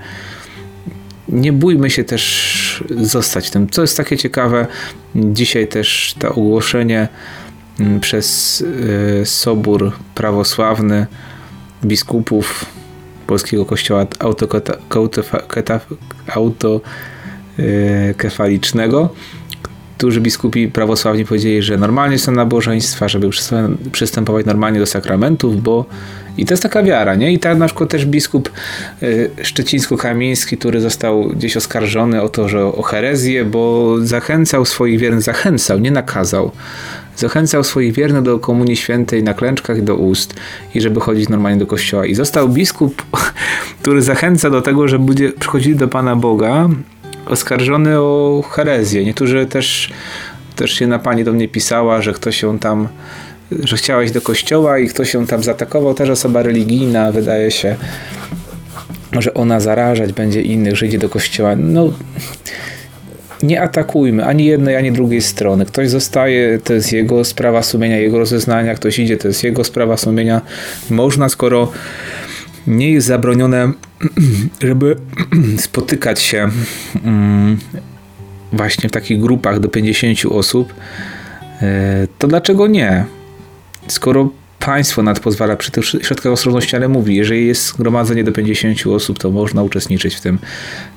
Nie 1.28 1.52
bójmy 1.52 1.90
się 1.90 2.04
też 2.04 2.85
zostać 3.00 3.50
tym. 3.50 3.71
Co 3.71 3.83
jest 3.83 3.97
takie 3.97 4.16
ciekawe, 4.16 4.66
dzisiaj 5.14 5.69
też 5.69 6.14
to 6.19 6.28
ogłoszenie 6.28 7.09
mm, 7.81 8.00
przez 8.00 8.61
y, 8.61 9.23
Sobór 9.25 9.92
Prawosławny 10.14 11.07
biskupów 11.85 12.81
Polskiego 13.32 13.64
Kościoła 13.64 14.06
autokefalicznego 16.26 19.08
którzy 20.02 20.20
biskupi 20.20 20.68
prawosławni 20.68 21.24
powiedzieli, 21.24 21.62
że 21.62 21.76
normalnie 21.76 22.18
są 22.18 22.32
nabożeństwa, 22.32 23.08
żeby 23.08 23.28
przystępować 23.92 24.46
normalnie 24.46 24.78
do 24.78 24.86
sakramentów, 24.86 25.62
bo 25.62 25.84
i 26.38 26.46
to 26.46 26.52
jest 26.52 26.62
taka 26.62 26.82
wiara, 26.82 27.14
nie? 27.14 27.32
I 27.32 27.38
tak 27.38 27.58
na 27.58 27.66
przykład 27.66 27.90
też 27.90 28.06
biskup 28.06 28.50
y, 29.02 29.30
szczecińsko-kamiński, 29.42 30.56
który 30.56 30.80
został 30.80 31.28
gdzieś 31.28 31.56
oskarżony 31.56 32.22
o 32.22 32.28
to, 32.28 32.48
że 32.48 32.64
o 32.64 32.82
herezję, 32.82 33.44
bo 33.44 33.94
zachęcał 34.00 34.64
swoich 34.64 34.98
wiernych, 34.98 35.22
zachęcał, 35.22 35.78
nie 35.78 35.90
nakazał, 35.90 36.50
zachęcał 37.22 37.64
swoich 37.64 37.94
wiernych 37.94 38.22
do 38.22 38.38
komunii 38.38 38.76
świętej 38.76 39.22
na 39.22 39.34
klęczkach 39.34 39.82
do 39.82 39.96
ust 39.96 40.34
i 40.74 40.80
żeby 40.80 41.00
chodzić 41.00 41.28
normalnie 41.28 41.58
do 41.58 41.66
kościoła. 41.66 42.06
I 42.06 42.14
został 42.14 42.48
biskup, 42.48 43.02
który 43.82 44.02
zachęca 44.02 44.50
do 44.50 44.62
tego, 44.62 44.88
żeby 44.88 45.32
przychodzili 45.32 45.76
do 45.76 45.88
Pana 45.88 46.16
Boga 46.16 46.68
oskarżony 47.26 47.98
o 47.98 48.42
herezję. 48.50 49.04
Niektórzy 49.04 49.46
też, 49.46 49.92
też 50.56 50.72
się 50.72 50.86
na 50.86 50.98
pani 50.98 51.24
do 51.24 51.32
mnie 51.32 51.48
pisała, 51.48 52.02
że 52.02 52.12
ktoś 52.12 52.40
się 52.40 52.58
tam, 52.58 52.88
że 53.64 53.76
chciała 53.76 54.02
iść 54.02 54.12
do 54.12 54.20
kościoła 54.20 54.78
i 54.78 54.88
ktoś 54.88 55.10
się 55.10 55.26
tam 55.26 55.42
zaatakował. 55.42 55.94
Też 55.94 56.10
osoba 56.10 56.42
religijna, 56.42 57.12
wydaje 57.12 57.50
się, 57.50 57.76
że 59.12 59.34
ona 59.34 59.60
zarażać 59.60 60.12
będzie 60.12 60.42
innych, 60.42 60.76
że 60.76 60.86
idzie 60.86 60.98
do 60.98 61.08
kościoła. 61.08 61.56
No, 61.56 61.92
nie 63.42 63.62
atakujmy 63.62 64.25
ani 64.25 64.44
jednej, 64.44 64.76
ani 64.76 64.92
drugiej 64.92 65.22
strony. 65.22 65.66
Ktoś 65.66 65.88
zostaje, 65.88 66.58
to 66.64 66.72
jest 66.72 66.92
jego 66.92 67.25
sprawa 67.25 67.62
sumienia, 67.62 67.99
jego 67.99 68.18
rozeznania, 68.18 68.75
ktoś 68.75 68.99
idzie, 68.99 69.16
to 69.16 69.28
jest 69.28 69.44
jego 69.44 69.64
sprawa 69.64 69.96
sumienia. 69.96 70.40
Można, 70.90 71.28
skoro 71.28 71.72
nie 72.66 72.92
jest 72.92 73.06
zabronione, 73.06 73.72
żeby 74.61 74.96
spotykać 75.58 76.20
się 76.20 76.49
mm, 77.04 77.58
właśnie 78.52 78.88
w 78.88 78.92
takich 78.92 79.20
grupach 79.20 79.61
do 79.61 79.68
50 79.68 80.18
osób, 80.30 80.75
e, 81.62 82.06
to 82.18 82.28
dlaczego 82.28 82.66
nie? 82.66 83.04
Skoro 83.88 84.28
państwo 84.64 85.02
nad 85.02 85.21
pozwala 85.21 85.57
przy 85.57 85.71
tych 85.71 85.85
środkach 85.85 86.33
ostrożności, 86.33 86.76
ale 86.76 86.88
mówi, 86.88 87.16
jeżeli 87.16 87.47
jest 87.47 87.66
zgromadzenie 87.66 88.25
do 88.25 88.33
50 88.33 88.87
osób, 88.87 89.19
to 89.19 89.31
można 89.31 89.62
uczestniczyć 89.62 90.14
w 90.14 90.21
tym, 90.21 90.38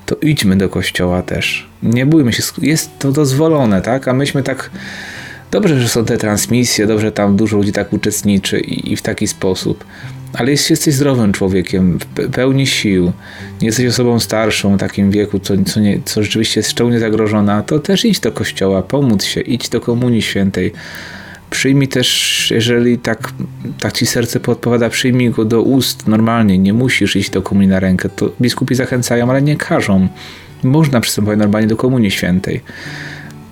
to 0.06 0.16
idźmy 0.16 0.56
do 0.56 0.68
kościoła 0.68 1.22
też. 1.22 1.68
Nie 1.82 2.06
bójmy 2.06 2.32
się, 2.32 2.42
jest 2.62 2.98
to 2.98 3.12
dozwolone, 3.12 3.82
tak? 3.82 4.08
A 4.08 4.12
myśmy 4.12 4.42
tak 4.42 4.70
Dobrze, 5.50 5.80
że 5.80 5.88
są 5.88 6.04
te 6.04 6.18
transmisje, 6.18 6.86
dobrze, 6.86 7.12
tam 7.12 7.36
dużo 7.36 7.56
ludzi 7.56 7.72
tak 7.72 7.92
uczestniczy 7.92 8.60
i, 8.60 8.92
i 8.92 8.96
w 8.96 9.02
taki 9.02 9.26
sposób. 9.26 9.84
Ale 10.32 10.50
jeśli 10.50 10.72
jesteś 10.72 10.94
zdrowym 10.94 11.32
człowiekiem, 11.32 11.98
pełni 12.32 12.66
sił, 12.66 13.12
nie 13.60 13.66
jesteś 13.66 13.86
osobą 13.86 14.20
starszą, 14.20 14.78
takim 14.78 15.10
wieku, 15.10 15.38
co, 15.38 15.54
co, 15.66 15.80
nie, 15.80 16.00
co 16.04 16.22
rzeczywiście 16.22 16.60
jest 16.60 16.70
szczególnie 16.70 16.98
zagrożona, 16.98 17.62
to 17.62 17.78
też 17.78 18.04
idź 18.04 18.20
do 18.20 18.32
kościoła, 18.32 18.82
pomóc 18.82 19.24
się, 19.24 19.40
idź 19.40 19.68
do 19.68 19.80
Komunii 19.80 20.22
Świętej. 20.22 20.72
Przyjmij 21.50 21.88
też, 21.88 22.50
jeżeli 22.54 22.98
tak, 22.98 23.32
tak 23.80 23.92
ci 23.92 24.06
serce 24.06 24.40
podpowiada, 24.40 24.88
przyjmij 24.88 25.30
go 25.30 25.44
do 25.44 25.62
ust 25.62 26.06
normalnie, 26.06 26.58
nie 26.58 26.72
musisz 26.72 27.16
iść 27.16 27.30
do 27.30 27.42
komunii 27.42 27.68
na 27.68 27.80
rękę. 27.80 28.08
To 28.08 28.30
biskupi 28.40 28.74
zachęcają, 28.74 29.30
ale 29.30 29.42
nie 29.42 29.56
każą. 29.56 30.08
Można 30.62 31.00
przystępować 31.00 31.38
normalnie 31.38 31.68
do 31.68 31.76
Komunii 31.76 32.10
Świętej. 32.10 32.60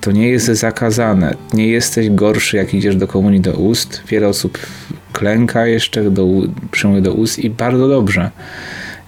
To 0.00 0.12
nie 0.12 0.28
jest 0.28 0.46
zakazane. 0.46 1.36
Nie 1.54 1.68
jesteś 1.68 2.10
gorszy, 2.10 2.56
jak 2.56 2.74
idziesz 2.74 2.96
do 2.96 3.06
komunii 3.06 3.40
do 3.40 3.52
ust. 3.52 4.02
Wiele 4.08 4.28
osób 4.28 4.58
klęka 5.12 5.66
jeszcze, 5.66 6.10
do, 6.10 6.26
przyjmuje 6.70 7.02
do 7.02 7.12
ust 7.12 7.38
i 7.38 7.50
bardzo 7.50 7.88
dobrze. 7.88 8.30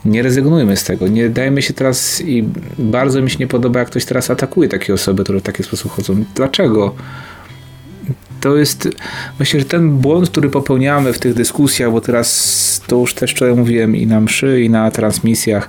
Nie 0.04 0.22
rezygnujmy 0.22 0.76
z 0.76 0.84
tego. 0.84 1.08
Nie 1.08 1.28
dajmy 1.28 1.62
się 1.62 1.74
teraz 1.74 2.20
i 2.20 2.44
bardzo 2.78 3.22
mi 3.22 3.30
się 3.30 3.38
nie 3.38 3.46
podoba, 3.46 3.78
jak 3.80 3.88
ktoś 3.88 4.04
teraz 4.04 4.30
atakuje 4.30 4.68
takie 4.68 4.94
osoby, 4.94 5.24
które 5.24 5.40
w 5.40 5.42
taki 5.42 5.62
sposób 5.62 5.92
chodzą. 5.92 6.24
Dlaczego? 6.34 6.94
To 8.46 8.56
jest, 8.56 8.88
myślę, 9.38 9.60
że 9.60 9.66
ten 9.66 9.90
błąd, 9.90 10.30
który 10.30 10.50
popełniamy 10.50 11.12
w 11.12 11.18
tych 11.18 11.34
dyskusjach, 11.34 11.92
bo 11.92 12.00
teraz 12.00 12.82
to 12.86 12.96
już 12.96 13.14
też 13.14 13.30
wczoraj 13.30 13.54
mówiłem 13.54 13.96
i 13.96 14.06
na 14.06 14.20
mszy, 14.20 14.62
i 14.62 14.70
na 14.70 14.90
transmisjach, 14.90 15.68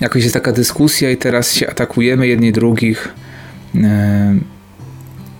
jakoś 0.00 0.22
jest 0.22 0.34
taka 0.34 0.52
dyskusja 0.52 1.10
i 1.10 1.16
teraz 1.16 1.54
się 1.54 1.70
atakujemy 1.70 2.26
jedni 2.26 2.52
drugich 2.52 3.14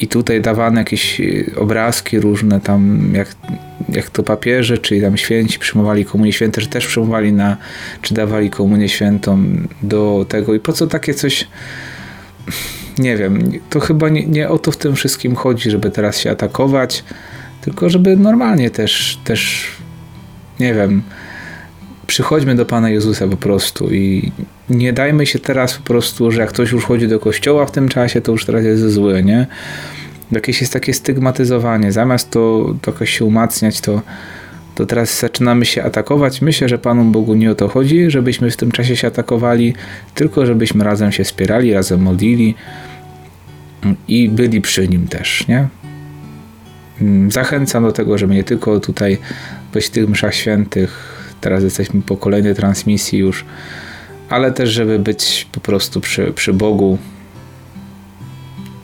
i 0.01 0.09
tutaj 0.09 0.41
dawane 0.41 0.81
jakieś 0.81 1.21
obrazki 1.57 2.21
różne 2.21 2.61
tam, 2.61 3.13
jak, 3.15 3.35
jak 3.89 4.11
to 4.11 4.23
papieże, 4.23 4.79
czy 4.79 5.01
tam 5.01 5.17
święci 5.17 5.59
przyjmowali 5.59 6.05
komunię 6.05 6.33
świętą, 6.33 6.61
czy 6.61 6.69
też 6.69 6.87
przyjmowali 6.87 7.33
na, 7.33 7.57
czy 8.03 8.15
dawali 8.15 8.51
komunię 8.51 8.89
świętą 8.89 9.45
do 9.83 10.27
tego. 10.29 10.55
I 10.55 10.61
po 10.61 10.73
co 10.73 10.87
takie 10.87 11.15
coś 11.15 11.47
nie 12.99 13.17
wiem, 13.17 13.53
to 13.71 13.81
chyba 13.81 14.09
nie, 14.09 14.27
nie 14.27 14.49
o 14.49 14.59
to 14.59 14.73
w 14.73 14.77
tym 14.77 14.95
wszystkim 14.95 15.35
chodzi, 15.35 15.71
żeby 15.71 15.91
teraz 15.91 16.19
się 16.19 16.31
atakować, 16.31 17.05
tylko 17.61 17.91
żeby 17.91 18.17
normalnie 18.17 18.71
też, 18.71 19.19
też 19.25 19.71
nie 20.61 20.75
wiem, 20.75 21.03
przychodźmy 22.07 22.55
do 22.55 22.67
Pana 22.67 22.91
Jezusa 22.91 23.29
po 23.29 23.37
prostu 23.37 23.91
i 23.91 24.33
nie 24.71 24.93
dajmy 24.93 25.27
się 25.27 25.39
teraz 25.39 25.75
po 25.75 25.83
prostu, 25.83 26.31
że 26.31 26.41
jak 26.41 26.51
ktoś 26.51 26.73
już 26.73 26.85
chodzi 26.85 27.09
do 27.09 27.21
kościoła 27.21 27.67
w 27.67 27.71
tym 27.71 27.89
czasie, 27.89 28.21
to 28.21 28.33
już 28.33 28.47
teraz 28.47 28.65
jest 28.65 28.91
zły, 28.91 29.23
nie? 29.23 29.47
Jakieś 30.33 30.61
jest 30.61 30.73
takie 30.73 30.95
stygmatyzowanie. 30.95 31.93
Zamiast 31.93 32.31
to, 32.31 32.75
to 32.83 32.91
jakoś 32.91 33.11
się 33.19 33.25
umacniać, 33.25 33.81
to, 33.81 34.03
to 34.81 34.87
teraz 34.87 35.21
zaczynamy 35.21 35.65
się 35.65 35.83
atakować. 35.83 36.43
Myślę, 36.43 36.69
że 36.69 36.79
Panu 36.79 37.05
Bogu 37.05 37.35
nie 37.35 37.51
o 37.51 37.55
to 37.55 37.69
chodzi, 37.69 38.11
żebyśmy 38.11 38.51
w 38.51 38.57
tym 38.57 38.71
czasie 38.71 38.97
się 38.97 39.09
atakowali, 39.09 39.75
tylko 40.15 40.47
żebyśmy 40.47 40.85
razem 40.85 41.13
się 41.13 41.25
wspierali, 41.25 41.73
razem 41.73 42.01
modlili 42.01 42.55
i 44.09 44.29
byli 44.29 44.61
przy 44.61 44.89
Nim 44.89 45.09
też, 45.09 45.49
nie? 45.49 45.69
Zachęcam 47.29 47.85
do 47.85 47.93
tego, 47.93 48.19
żeby 48.19 48.35
nie 48.35 48.45
tylko 48.45 48.81
tutaj 48.81 49.19
być 49.73 49.87
w 49.87 49.91
tych 49.91 50.09
mszach 50.09 50.35
świętych, 50.35 50.91
teraz 51.41 51.63
jesteśmy 51.63 52.03
po 52.03 52.17
kolejnej 52.17 52.55
transmisji 52.55 53.19
już, 53.19 53.45
ale 54.29 54.53
też, 54.53 54.71
żeby 54.71 54.99
być 54.99 55.47
po 55.53 55.61
prostu 55.61 56.01
przy, 56.01 56.33
przy 56.33 56.53
Bogu, 56.53 56.99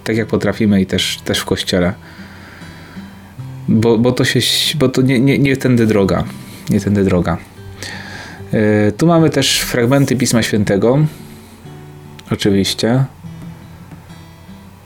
tak 0.04 0.16
jak 0.16 0.28
potrafimy 0.28 0.80
i 0.80 0.86
też, 0.86 1.18
też 1.24 1.38
w 1.38 1.44
kościele. 1.44 1.94
Bo, 3.68 3.98
bo 3.98 4.12
to 4.12 4.24
się, 4.24 4.40
bo 4.78 4.88
to 4.88 5.02
nie, 5.02 5.20
nie, 5.20 5.38
nie 5.38 5.56
tędy 5.56 5.86
droga. 5.86 6.24
Nie 6.70 6.80
tędy 6.80 7.04
droga. 7.04 7.38
Yy, 8.52 8.92
tu 8.96 9.06
mamy 9.06 9.30
też 9.30 9.60
fragmenty 9.60 10.16
Pisma 10.16 10.42
Świętego. 10.42 10.98
Oczywiście. 12.30 13.04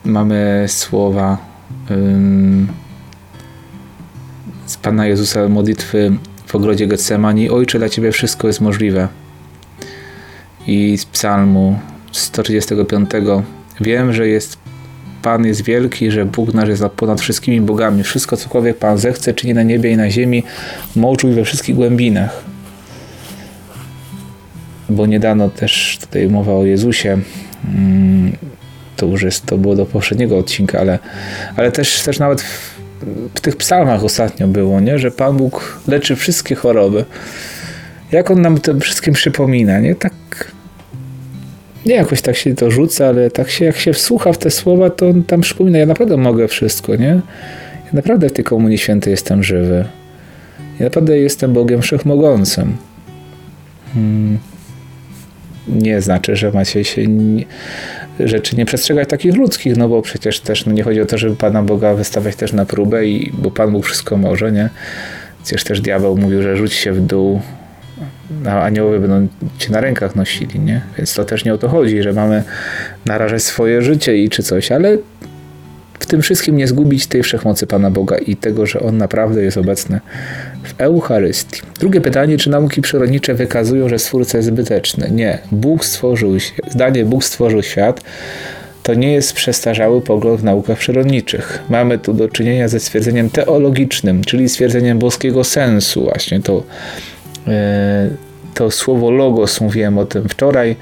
Mamy 0.05 0.65
słowa 0.67 1.37
z 4.65 4.77
Pana 4.77 5.07
Jezusa 5.07 5.49
modlitwy 5.49 6.11
w 6.45 6.55
ogrodzie 6.55 6.87
Getsemani. 6.87 7.49
Ojcze, 7.49 7.79
dla 7.79 7.89
Ciebie 7.89 8.11
wszystko 8.11 8.47
jest 8.47 8.61
możliwe 8.61 9.07
i 10.67 10.97
z 10.97 11.05
psalmu 11.05 11.79
135 12.11 13.09
wiem, 13.81 14.13
że 14.13 14.27
jest 14.27 14.57
Pan 15.21 15.45
jest 15.45 15.63
wielki, 15.63 16.11
że 16.11 16.25
Bóg 16.25 16.53
nasz 16.53 16.69
jest 16.69 16.83
ponad 16.83 17.21
wszystkimi 17.21 17.61
bogami. 17.61 18.03
Wszystko, 18.03 18.37
cokolwiek 18.37 18.77
Pan 18.77 18.97
zechce, 18.97 19.33
czyni 19.33 19.53
na 19.53 19.63
niebie 19.63 19.91
i 19.91 19.97
na 19.97 20.09
ziemi, 20.09 20.43
moczu 20.95 21.29
i 21.29 21.33
we 21.33 21.43
wszystkich 21.43 21.75
głębinach. 21.75 22.43
Bo 24.89 25.05
nie 25.05 25.19
dano 25.19 25.49
też 25.49 25.97
tutaj 26.01 26.29
mowa 26.29 26.53
o 26.53 26.65
Jezusie. 26.65 27.19
Mm, 27.65 28.31
to 28.95 29.05
już 29.05 29.23
jest, 29.23 29.45
to 29.45 29.57
było 29.57 29.75
do 29.75 29.85
poprzedniego 29.85 30.37
odcinka, 30.37 30.79
ale, 30.79 30.99
ale 31.55 31.71
też, 31.71 32.01
też 32.01 32.19
nawet 32.19 32.41
w, 32.41 32.79
w 33.35 33.41
tych 33.41 33.57
psalmach 33.57 34.03
ostatnio 34.03 34.47
było, 34.47 34.79
nie? 34.79 34.99
że 34.99 35.11
Pan 35.11 35.37
Bóg 35.37 35.81
leczy 35.87 36.15
wszystkie 36.15 36.55
choroby 36.55 37.05
jak 38.11 38.31
on 38.31 38.41
nam 38.41 38.57
tym 38.57 38.79
wszystkim 38.79 39.13
przypomina, 39.13 39.79
nie? 39.79 39.95
Tak 39.95 40.13
nie 41.85 41.95
jakoś 41.95 42.21
tak 42.21 42.35
się 42.35 42.55
to 42.55 42.71
rzuca, 42.71 43.07
ale 43.07 43.31
tak 43.31 43.49
się, 43.49 43.65
jak 43.65 43.77
się 43.77 43.93
wsłucha 43.93 44.33
w 44.33 44.37
te 44.37 44.51
słowa, 44.51 44.89
to 44.89 45.09
on 45.09 45.23
tam 45.23 45.41
przypomina, 45.41 45.77
ja 45.77 45.85
naprawdę 45.85 46.17
mogę 46.17 46.47
wszystko, 46.47 46.95
nie? 46.95 47.21
Ja 47.85 47.91
naprawdę 47.93 48.29
w 48.29 48.33
tej 48.33 48.45
Komunii 48.45 48.77
Świętej 48.77 49.11
jestem 49.11 49.43
żywy. 49.43 49.85
Ja 50.79 50.85
naprawdę 50.85 51.17
jestem 51.17 51.53
Bogiem 51.53 51.81
Wszechmogącym. 51.81 52.77
Hmm. 53.93 54.37
Nie 55.67 56.01
znaczy, 56.01 56.35
że 56.35 56.51
macie 56.51 56.83
się 56.83 57.07
nie, 57.07 57.45
rzeczy 58.19 58.55
nie 58.55 58.65
przestrzegać 58.65 59.09
takich 59.09 59.35
ludzkich, 59.35 59.77
no 59.77 59.89
bo 59.89 60.01
przecież 60.01 60.39
też 60.39 60.65
no 60.65 60.71
nie 60.71 60.83
chodzi 60.83 61.01
o 61.01 61.05
to, 61.05 61.17
żeby 61.17 61.35
Pana 61.35 61.63
Boga 61.63 61.93
wystawiać 61.93 62.35
też 62.35 62.53
na 62.53 62.65
próbę, 62.65 63.05
i, 63.05 63.31
bo 63.33 63.51
Pan 63.51 63.71
Bóg 63.71 63.85
wszystko 63.85 64.17
może, 64.17 64.51
nie? 64.51 64.69
Przecież 65.43 65.63
też 65.63 65.81
diabeł 65.81 66.17
mówił, 66.17 66.41
że 66.41 66.57
rzuć 66.57 66.73
się 66.73 66.93
w 66.93 67.01
dół, 67.01 67.41
a 68.47 68.61
aniołowie 68.61 68.99
będą 68.99 69.27
cię 69.57 69.71
na 69.71 69.81
rękach 69.81 70.15
nosili, 70.15 70.59
nie? 70.59 70.81
Więc 70.97 71.13
to 71.13 71.25
też 71.25 71.45
nie 71.45 71.53
o 71.53 71.57
to 71.57 71.69
chodzi, 71.69 72.03
że 72.03 72.13
mamy 72.13 72.43
narażać 73.05 73.43
swoje 73.43 73.81
życie 73.81 74.17
i 74.17 74.29
czy 74.29 74.43
coś, 74.43 74.71
ale 74.71 74.97
w 75.99 76.05
tym 76.05 76.21
wszystkim 76.21 76.57
nie 76.57 76.67
zgubić 76.67 77.07
tej 77.07 77.23
wszechmocy 77.23 77.67
Pana 77.67 77.91
Boga 77.91 78.17
i 78.17 78.35
tego, 78.35 78.65
że 78.65 78.79
On 78.79 78.97
naprawdę 78.97 79.43
jest 79.43 79.57
obecny 79.57 79.99
w 80.63 80.81
Eucharystii. 80.81 81.61
Drugie 81.79 82.01
pytanie, 82.01 82.37
czy 82.37 82.49
nauki 82.49 82.81
przyrodnicze 82.81 83.33
wykazują, 83.33 83.89
że 83.89 83.99
Stwórca 83.99 84.37
jest 84.37 84.47
zbyteczny? 84.47 85.11
Nie. 85.11 85.39
Bóg 85.51 85.85
stworzył, 85.85 86.31
zdanie 86.69 87.05
Bóg 87.05 87.23
stworzył 87.23 87.63
świat, 87.63 88.01
to 88.83 88.93
nie 88.93 89.13
jest 89.13 89.33
przestarzały 89.33 90.01
pogląd 90.01 90.41
w 90.41 90.43
naukach 90.43 90.77
przyrodniczych. 90.77 91.63
Mamy 91.69 91.99
tu 91.99 92.13
do 92.13 92.29
czynienia 92.29 92.67
ze 92.67 92.79
stwierdzeniem 92.79 93.29
teologicznym, 93.29 94.23
czyli 94.23 94.49
stwierdzeniem 94.49 94.99
boskiego 94.99 95.43
sensu, 95.43 96.03
właśnie 96.03 96.39
to, 96.39 96.63
to 98.53 98.71
słowo 98.71 99.11
logos, 99.11 99.61
mówiłem 99.61 99.97
o 99.97 100.05
tym 100.05 100.29
wczoraj, 100.29 100.75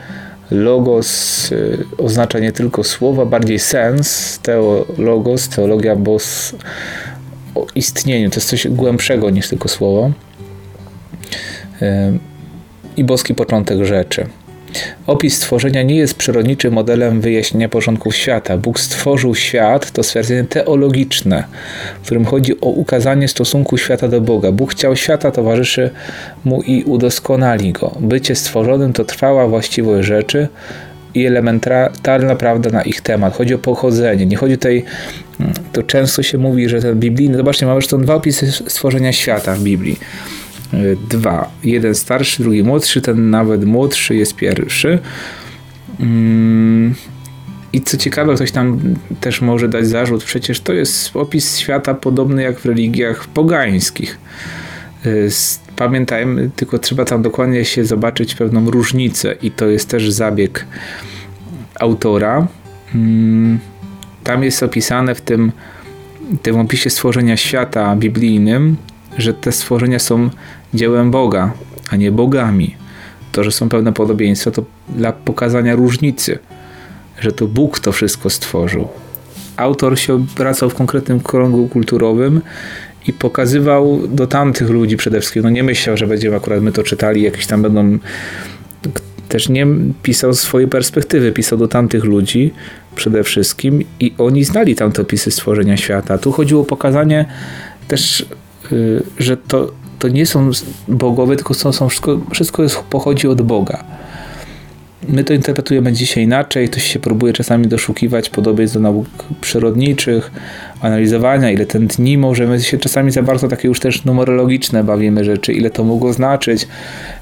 Logos 0.52 1.52
y, 1.52 1.86
oznacza 1.98 2.40
nie 2.40 2.52
tylko 2.52 2.84
słowa, 2.84 3.26
bardziej 3.26 3.60
sens, 3.60 4.40
teo, 4.44 4.86
logos, 4.98 5.50
teologia 5.50 5.96
bos 5.96 6.56
o 7.56 7.68
istnieniu. 7.76 8.30
To 8.30 8.36
jest 8.36 8.50
coś 8.50 8.68
głębszego 8.68 9.30
niż 9.30 9.50
tylko 9.50 9.68
słowo. 9.68 10.12
Y, 11.82 12.20
I 12.98 13.04
boski 13.04 13.36
początek 13.36 13.86
rzeczy. 13.86 14.28
Opis 15.08 15.36
stworzenia 15.36 15.84
nie 15.84 15.96
jest 15.96 16.14
przyrodniczym 16.14 16.74
modelem 16.74 17.22
wyjaśnienia 17.22 17.70
porządków 17.70 18.16
świata. 18.16 18.58
Bóg 18.58 18.80
stworzył 18.80 19.36
świat, 19.36 19.92
to 19.92 20.04
stwierdzenie 20.04 20.44
teologiczne, 20.44 21.44
w 22.02 22.06
którym 22.06 22.26
chodzi 22.26 22.62
o 22.62 22.70
ukazanie 22.70 23.28
stosunku 23.28 23.78
świata 23.78 24.08
do 24.08 24.22
Boga. 24.22 24.52
Bóg 24.52 24.72
chciał 24.72 24.96
świata, 24.96 25.32
towarzyszy 25.32 25.90
mu 26.46 26.62
i 26.62 26.84
udoskonali 26.84 27.74
go. 27.74 27.96
Bycie 28.00 28.36
stworzonym 28.36 28.94
to 28.94 29.06
trwała 29.06 29.48
właściwość 29.48 30.08
rzeczy 30.08 30.48
i 31.14 31.26
elementarna 31.26 32.36
prawda 32.36 32.70
na 32.70 32.82
ich 32.82 33.02
temat. 33.02 33.36
Chodzi 33.36 33.54
o 33.54 33.58
pochodzenie. 33.58 34.26
Nie 34.26 34.38
chodzi 34.38 34.58
tutaj, 34.58 34.84
mm, 35.40 35.54
to 35.74 35.84
często 35.84 36.24
się 36.24 36.38
mówi, 36.38 36.70
że 36.70 36.82
ten 36.82 37.00
biblijny, 37.00 37.38
zobaczcie, 37.38 37.66
mamy 37.66 37.82
zresztą 37.82 38.02
dwa 38.02 38.16
opisy 38.16 38.52
stworzenia 38.52 39.14
świata 39.14 39.56
w 39.56 39.60
Biblii 39.60 40.00
dwa. 41.10 41.52
Jeden 41.64 41.96
starszy, 41.96 42.44
drugi 42.44 42.64
młodszy, 42.64 43.02
ten 43.02 43.30
nawet 43.30 43.66
młodszy 43.66 44.16
jest 44.16 44.36
pierwszy. 44.36 45.00
Mm, 46.00 46.96
I 47.74 47.82
co 47.82 47.98
ciekawe, 47.98 48.36
ktoś 48.36 48.52
tam 48.52 48.80
też 49.20 49.42
może 49.42 49.68
dać 49.68 49.88
zarzut, 49.88 50.24
przecież 50.24 50.62
to 50.62 50.74
jest 50.74 51.16
opis 51.16 51.58
świata 51.58 51.94
podobny 51.94 52.44
jak 52.44 52.60
w 52.60 52.66
religiach 52.66 53.28
pogańskich. 53.28 54.20
Y, 55.06 55.30
pamiętajmy, 55.76 56.50
tylko 56.56 56.80
trzeba 56.80 57.06
tam 57.06 57.22
dokładnie 57.22 57.66
się 57.66 57.86
zobaczyć 57.86 58.36
pewną 58.36 58.72
różnicę, 58.72 59.36
i 59.42 59.52
to 59.52 59.68
jest 59.68 59.90
też 59.90 60.12
zabieg 60.12 60.66
autora. 61.80 62.48
Mm, 62.96 63.60
tam 64.24 64.44
jest 64.44 64.64
opisane 64.64 65.16
w 65.16 65.22
tym, 65.22 65.52
tym 66.42 66.60
opisie 66.60 66.90
stworzenia 66.90 67.38
świata 67.38 67.96
biblijnym, 67.96 68.76
że 69.22 69.34
te 69.34 69.52
stworzenia 69.52 70.00
są 70.00 70.30
dziełem 70.74 71.12
Boga, 71.12 71.54
a 71.90 71.96
nie 71.96 72.12
bogami. 72.12 72.76
To, 73.32 73.44
że 73.44 73.52
są 73.52 73.70
pewne 73.70 73.94
podobieństwa, 73.94 74.52
to 74.52 74.64
dla 74.90 75.12
pokazania 75.12 75.76
różnicy, 75.76 76.40
że 77.20 77.32
to 77.32 77.48
Bóg 77.48 77.80
to 77.80 77.92
wszystko 77.92 78.30
stworzył. 78.30 78.88
Autor 79.58 80.00
się 80.00 80.14
obracał 80.14 80.70
w 80.70 80.76
konkretnym 80.76 81.20
kręgu 81.20 81.68
kulturowym 81.68 82.42
i 83.08 83.14
pokazywał 83.14 84.08
do 84.08 84.28
tamtych 84.28 84.70
ludzi 84.70 84.98
przede 84.98 85.20
wszystkim. 85.20 85.44
No 85.44 85.50
nie 85.50 85.64
myślał, 85.64 85.98
że 85.98 86.08
będziemy 86.08 86.36
akurat 86.36 86.62
my 86.62 86.72
to 86.72 86.84
czytali, 86.84 87.22
jakieś 87.22 87.48
tam 87.48 87.62
będą. 87.62 87.98
Też 89.30 89.50
nie 89.50 89.68
pisał 90.04 90.34
swojej 90.34 90.68
perspektywy, 90.68 91.32
pisał 91.32 91.58
do 91.58 91.68
tamtych 91.68 92.04
ludzi 92.04 92.54
przede 92.96 93.24
wszystkim 93.24 93.84
i 94.00 94.14
oni 94.18 94.44
znali 94.44 94.76
tamte 94.76 95.02
opisy 95.02 95.32
stworzenia 95.32 95.78
świata. 95.78 96.18
Tu 96.18 96.32
chodziło 96.32 96.62
o 96.62 96.66
pokazanie 96.66 97.26
też, 97.88 98.26
że 99.18 99.38
to 99.38 99.72
to 100.00 100.08
nie 100.08 100.26
są 100.26 100.52
bogowie, 100.88 101.36
tylko 101.36 101.54
są, 101.54 101.72
są 101.72 101.90
wszystko, 101.90 102.20
wszystko 102.32 102.64
jest, 102.64 102.78
pochodzi 102.90 103.28
od 103.28 103.42
Boga. 103.42 103.84
My 105.10 105.24
to 105.24 105.34
interpretujemy 105.34 105.94
dzisiaj 105.94 106.24
inaczej, 106.24 106.70
ktoś 106.70 106.84
się 106.84 107.00
próbuje 107.00 107.34
czasami 107.34 107.68
doszukiwać 107.68 108.30
podobieństw 108.30 108.74
do 108.74 108.80
nauk 108.80 109.08
przyrodniczych, 109.42 110.32
analizowania, 110.82 111.52
ile 111.52 111.66
ten 111.66 111.88
dni 111.88 112.18
może, 112.18 112.48
my 112.48 112.60
się 112.60 112.78
czasami 112.78 113.12
za 113.12 113.24
bardzo 113.24 113.48
takie 113.48 113.68
już 113.68 113.80
też 113.80 114.06
numerologiczne 114.06 114.84
bawimy 114.84 115.24
rzeczy, 115.24 115.54
ile 115.54 115.70
to 115.70 115.84
mogło 115.84 116.14
znaczyć, 116.14 116.68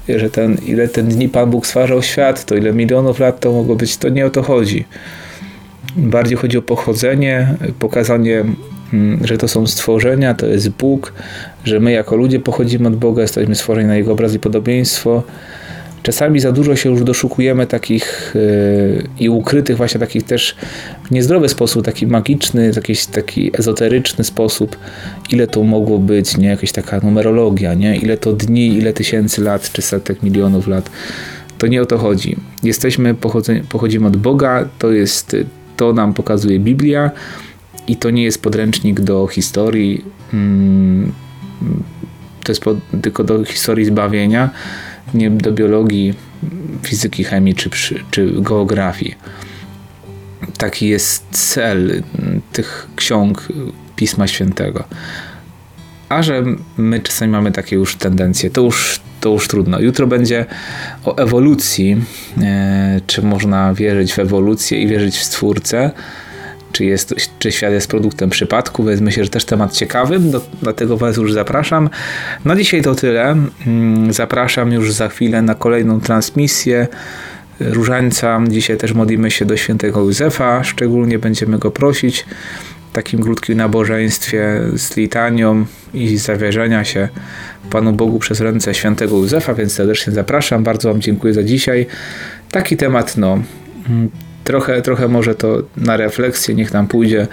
że 0.08 0.30
ten, 0.30 0.56
ile 0.66 0.88
ten 0.88 1.08
dni 1.08 1.28
Pan 1.28 1.50
Bóg 1.50 1.66
stwarzał 1.66 2.02
świat, 2.02 2.44
to 2.44 2.54
ile 2.54 2.72
milionów 2.72 3.18
lat 3.18 3.40
to 3.40 3.52
mogło 3.52 3.76
być, 3.76 3.96
to 3.96 4.08
nie 4.08 4.26
o 4.26 4.30
to 4.30 4.42
chodzi. 4.42 4.84
Bardziej 5.96 6.36
chodzi 6.36 6.58
o 6.58 6.62
pochodzenie, 6.62 7.54
pokazanie 7.78 8.44
że 9.24 9.38
to 9.38 9.48
są 9.48 9.66
stworzenia, 9.66 10.34
to 10.34 10.46
jest 10.46 10.68
Bóg, 10.68 11.12
że 11.64 11.80
my 11.80 11.92
jako 11.92 12.16
ludzie 12.16 12.40
pochodzimy 12.40 12.88
od 12.88 12.96
Boga, 12.96 13.22
jesteśmy 13.22 13.54
stworzeni 13.54 13.88
na 13.88 13.96
Jego 13.96 14.12
obraz 14.12 14.34
i 14.34 14.38
podobieństwo. 14.38 15.22
Czasami 16.02 16.40
za 16.40 16.52
dużo 16.52 16.76
się 16.76 16.90
już 16.90 17.02
doszukujemy 17.02 17.66
takich 17.66 18.32
yy, 18.34 19.04
i 19.20 19.28
ukrytych 19.28 19.76
właśnie 19.76 20.00
takich 20.00 20.22
też 20.22 20.56
w 21.04 21.10
niezdrowy 21.10 21.48
sposób, 21.48 21.84
taki 21.84 22.06
magiczny, 22.06 22.72
jakiś 22.76 23.06
taki 23.06 23.50
ezoteryczny 23.58 24.24
sposób, 24.24 24.76
ile 25.30 25.46
to 25.46 25.62
mogło 25.62 25.98
być, 25.98 26.36
nie? 26.36 26.48
Jakaś 26.48 26.72
taka 26.72 27.00
numerologia, 27.00 27.74
nie? 27.74 27.96
Ile 27.96 28.16
to 28.16 28.32
dni, 28.32 28.66
ile 28.66 28.92
tysięcy 28.92 29.42
lat, 29.42 29.72
czy 29.72 29.82
setek 29.82 30.22
milionów 30.22 30.66
lat. 30.66 30.90
To 31.58 31.66
nie 31.66 31.82
o 31.82 31.86
to 31.86 31.98
chodzi. 31.98 32.36
Jesteśmy, 32.62 33.14
pochodzimy 33.68 34.06
od 34.06 34.16
Boga, 34.16 34.68
to 34.78 34.92
jest, 34.92 35.36
to 35.76 35.92
nam 35.92 36.14
pokazuje 36.14 36.60
Biblia, 36.60 37.10
i 37.88 37.96
to 37.96 38.10
nie 38.10 38.22
jest 38.22 38.42
podręcznik 38.42 39.00
do 39.00 39.26
historii, 39.26 40.04
mm, 40.34 41.12
to 42.44 42.52
jest 42.52 42.62
pod, 42.62 42.76
tylko 43.02 43.24
do 43.24 43.44
historii 43.44 43.84
zbawienia, 43.84 44.50
nie 45.14 45.30
do 45.30 45.52
biologii, 45.52 46.14
fizyki, 46.82 47.24
chemii 47.24 47.54
czy, 47.54 47.70
czy 48.10 48.32
geografii. 48.40 49.14
Taki 50.58 50.88
jest 50.88 51.24
cel 51.30 52.02
tych 52.52 52.88
ksiąg 52.96 53.48
Pisma 53.96 54.26
Świętego. 54.26 54.84
A 56.08 56.22
że 56.22 56.44
my 56.76 57.00
czasami 57.00 57.32
mamy 57.32 57.52
takie 57.52 57.76
już 57.76 57.96
tendencje, 57.96 58.50
to 58.50 58.60
już, 58.60 59.00
to 59.20 59.30
już 59.30 59.48
trudno. 59.48 59.80
Jutro 59.80 60.06
będzie 60.06 60.46
o 61.04 61.16
ewolucji, 61.16 61.96
e, 62.42 63.00
czy 63.06 63.22
można 63.22 63.74
wierzyć 63.74 64.12
w 64.12 64.18
ewolucję 64.18 64.82
i 64.82 64.86
wierzyć 64.86 65.18
w 65.18 65.24
Stwórcę 65.24 65.90
czy, 66.78 66.84
jest, 66.84 67.14
czy 67.38 67.52
świat 67.52 67.72
jest 67.72 67.88
produktem 67.88 68.30
przypadku, 68.30 68.84
więc 68.84 69.00
myślę, 69.00 69.24
że 69.24 69.30
też 69.30 69.44
temat 69.44 69.72
ciekawy, 69.72 70.18
do, 70.18 70.40
dlatego 70.62 70.96
Was 70.96 71.16
już 71.16 71.32
zapraszam. 71.32 71.90
Na 72.44 72.56
dzisiaj 72.56 72.82
to 72.82 72.94
tyle. 72.94 73.36
Mm, 73.66 74.12
zapraszam 74.12 74.72
już 74.72 74.92
za 74.92 75.08
chwilę 75.08 75.42
na 75.42 75.54
kolejną 75.54 76.00
transmisję 76.00 76.86
Różańca. 77.60 78.40
Dzisiaj 78.48 78.76
też 78.76 78.92
modlimy 78.94 79.30
się 79.30 79.44
do 79.44 79.56
świętego 79.56 80.00
Józefa, 80.00 80.64
szczególnie 80.64 81.18
będziemy 81.18 81.58
go 81.58 81.70
prosić 81.70 82.26
w 82.90 82.92
takim 82.92 83.22
krótkim 83.22 83.56
nabożeństwie 83.56 84.60
z 84.74 84.96
litanią 84.96 85.66
i 85.94 86.16
zawierzenia 86.16 86.84
się 86.84 87.08
Panu 87.70 87.92
Bogu 87.92 88.18
przez 88.18 88.40
ręce 88.40 88.74
świętego 88.74 89.16
Józefa, 89.16 89.54
więc 89.54 89.72
serdecznie 89.72 90.12
zapraszam. 90.12 90.64
Bardzo 90.64 90.88
Wam 90.88 91.00
dziękuję 91.00 91.34
za 91.34 91.42
dzisiaj. 91.42 91.86
Taki 92.50 92.76
temat, 92.76 93.16
no 93.16 93.42
trochę, 94.48 94.82
trochę 94.82 95.08
może 95.08 95.34
to 95.34 95.62
na 95.76 95.96
refleksję 95.96 96.54
niech 96.54 96.72
nam 96.72 96.88
pójdzie, 96.88 97.26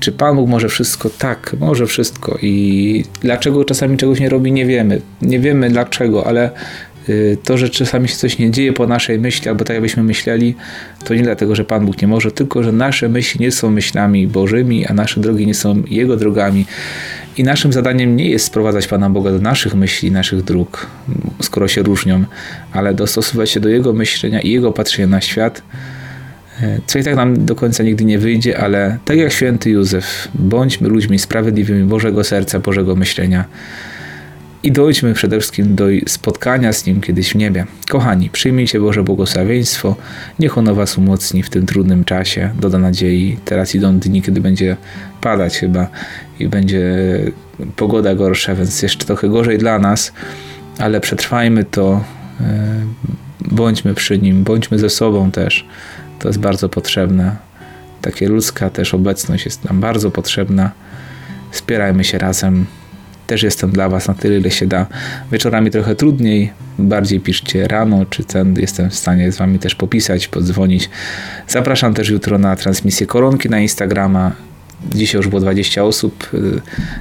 czy 0.00 0.12
Pan 0.12 0.36
Bóg 0.36 0.48
może 0.48 0.68
wszystko? 0.68 1.10
Tak, 1.18 1.56
może 1.60 1.86
wszystko 1.86 2.38
i 2.42 3.04
dlaczego 3.20 3.64
czasami 3.64 3.96
czegoś 3.96 4.20
nie 4.20 4.28
robi, 4.28 4.52
nie 4.52 4.66
wiemy. 4.66 5.00
Nie 5.22 5.40
wiemy 5.40 5.70
dlaczego, 5.70 6.26
ale 6.26 6.50
y, 7.08 7.36
to, 7.44 7.58
że 7.58 7.70
czasami 7.70 8.08
się 8.08 8.16
coś 8.16 8.38
nie 8.38 8.50
dzieje 8.50 8.72
po 8.72 8.86
naszej 8.86 9.18
myśli, 9.18 9.48
albo 9.48 9.64
tak 9.64 9.74
jakbyśmy 9.74 10.02
myśleli, 10.02 10.54
to 11.04 11.14
nie 11.14 11.22
dlatego, 11.22 11.54
że 11.54 11.64
Pan 11.64 11.86
Bóg 11.86 12.02
nie 12.02 12.08
może, 12.08 12.30
tylko 12.30 12.62
że 12.62 12.72
nasze 12.72 13.08
myśli 13.08 13.40
nie 13.40 13.50
są 13.50 13.70
myślami 13.70 14.26
Bożymi, 14.26 14.86
a 14.86 14.94
nasze 14.94 15.20
drogi 15.20 15.46
nie 15.46 15.54
są 15.54 15.82
Jego 15.88 16.16
drogami. 16.16 16.66
I 17.36 17.44
naszym 17.44 17.72
zadaniem 17.72 18.16
nie 18.16 18.30
jest 18.30 18.44
sprowadzać 18.44 18.86
Pana 18.86 19.10
Boga 19.10 19.30
do 19.30 19.38
naszych 19.38 19.74
myśli, 19.74 20.12
naszych 20.12 20.42
dróg, 20.42 20.86
skoro 21.42 21.68
się 21.68 21.82
różnią, 21.82 22.24
ale 22.72 22.94
dostosować 22.94 23.50
się 23.50 23.60
do 23.60 23.68
Jego 23.68 23.92
myślenia 23.92 24.40
i 24.40 24.50
Jego 24.50 24.72
patrzenia 24.72 25.08
na 25.08 25.20
świat, 25.20 25.62
co 26.86 26.98
i 26.98 27.04
tak 27.04 27.16
nam 27.16 27.46
do 27.46 27.54
końca 27.54 27.82
nigdy 27.82 28.04
nie 28.04 28.18
wyjdzie, 28.18 28.58
ale 28.58 28.98
tak 29.04 29.16
jak 29.16 29.32
święty 29.32 29.70
Józef, 29.70 30.28
bądźmy 30.34 30.88
ludźmi 30.88 31.18
sprawiedliwymi 31.18 31.84
Bożego 31.84 32.24
serca, 32.24 32.58
Bożego 32.58 32.96
myślenia 32.96 33.44
i 34.62 34.72
dojdźmy 34.72 35.14
przede 35.14 35.38
wszystkim 35.38 35.74
do 35.74 35.84
spotkania 36.06 36.72
z 36.72 36.86
Nim 36.86 37.00
kiedyś 37.00 37.32
w 37.32 37.34
niebie. 37.34 37.66
Kochani, 37.90 38.30
przyjmijcie 38.30 38.80
Boże 38.80 39.02
błogosławieństwo, 39.02 39.96
niech 40.38 40.58
ono 40.58 40.74
Was 40.74 40.98
umocni 40.98 41.42
w 41.42 41.50
tym 41.50 41.66
trudnym 41.66 42.04
czasie, 42.04 42.50
doda 42.60 42.78
nadziei. 42.78 43.36
Teraz 43.44 43.74
idą 43.74 43.98
dni, 43.98 44.22
kiedy 44.22 44.40
będzie 44.40 44.76
padać 45.20 45.58
chyba 45.58 45.88
i 46.38 46.48
będzie 46.48 46.84
pogoda 47.76 48.14
gorsza, 48.14 48.54
więc 48.54 48.82
jeszcze 48.82 49.04
trochę 49.04 49.28
gorzej 49.28 49.58
dla 49.58 49.78
nas, 49.78 50.12
ale 50.78 51.00
przetrwajmy 51.00 51.64
to, 51.64 52.04
e, 52.40 52.44
bądźmy 53.40 53.94
przy 53.94 54.18
Nim, 54.18 54.44
bądźmy 54.44 54.78
ze 54.78 54.90
sobą 54.90 55.30
też. 55.30 55.66
To 56.20 56.28
jest 56.28 56.40
bardzo 56.40 56.68
potrzebne. 56.68 57.36
Takie 58.02 58.28
ludzka 58.28 58.70
też 58.70 58.94
obecność 58.94 59.44
jest 59.44 59.64
nam 59.64 59.80
bardzo 59.80 60.10
potrzebna. 60.10 60.70
Wspierajmy 61.50 62.04
się 62.04 62.18
razem 62.18 62.66
też 63.30 63.42
jestem 63.42 63.70
dla 63.70 63.88
Was 63.88 64.08
na 64.08 64.14
tyle, 64.14 64.38
ile 64.38 64.50
się 64.50 64.66
da. 64.66 64.86
Wieczorami 65.32 65.70
trochę 65.70 65.94
trudniej, 65.96 66.52
bardziej 66.78 67.20
piszcie 67.20 67.68
rano, 67.68 68.06
czy 68.10 68.24
ten 68.24 68.54
jestem 68.58 68.90
w 68.90 68.94
stanie 68.94 69.32
z 69.32 69.36
Wami 69.38 69.58
też 69.58 69.74
popisać, 69.74 70.28
podzwonić. 70.28 70.90
Zapraszam 71.48 71.94
też 71.94 72.08
jutro 72.08 72.38
na 72.38 72.56
transmisję 72.56 73.06
koronki 73.06 73.48
na 73.48 73.60
Instagrama. 73.60 74.32
Dzisiaj 74.94 75.18
już 75.18 75.28
było 75.28 75.40
20 75.40 75.84
osób. 75.84 76.30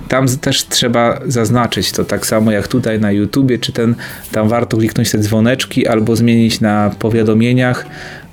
Tam 0.08 0.27
też 0.27 0.65
trzeba 0.65 1.19
zaznaczyć 1.25 1.91
to 1.91 2.05
tak 2.05 2.25
samo 2.25 2.51
jak 2.51 2.67
tutaj 2.67 2.99
na 2.99 3.12
YouTubie, 3.12 3.58
czy 3.58 3.71
ten, 3.71 3.95
tam 4.32 4.49
warto 4.49 4.77
kliknąć 4.77 5.12
te 5.12 5.17
dzwoneczki 5.17 5.88
albo 5.88 6.15
zmienić 6.15 6.62
na 6.62 6.91
powiadomieniach, 6.99 7.86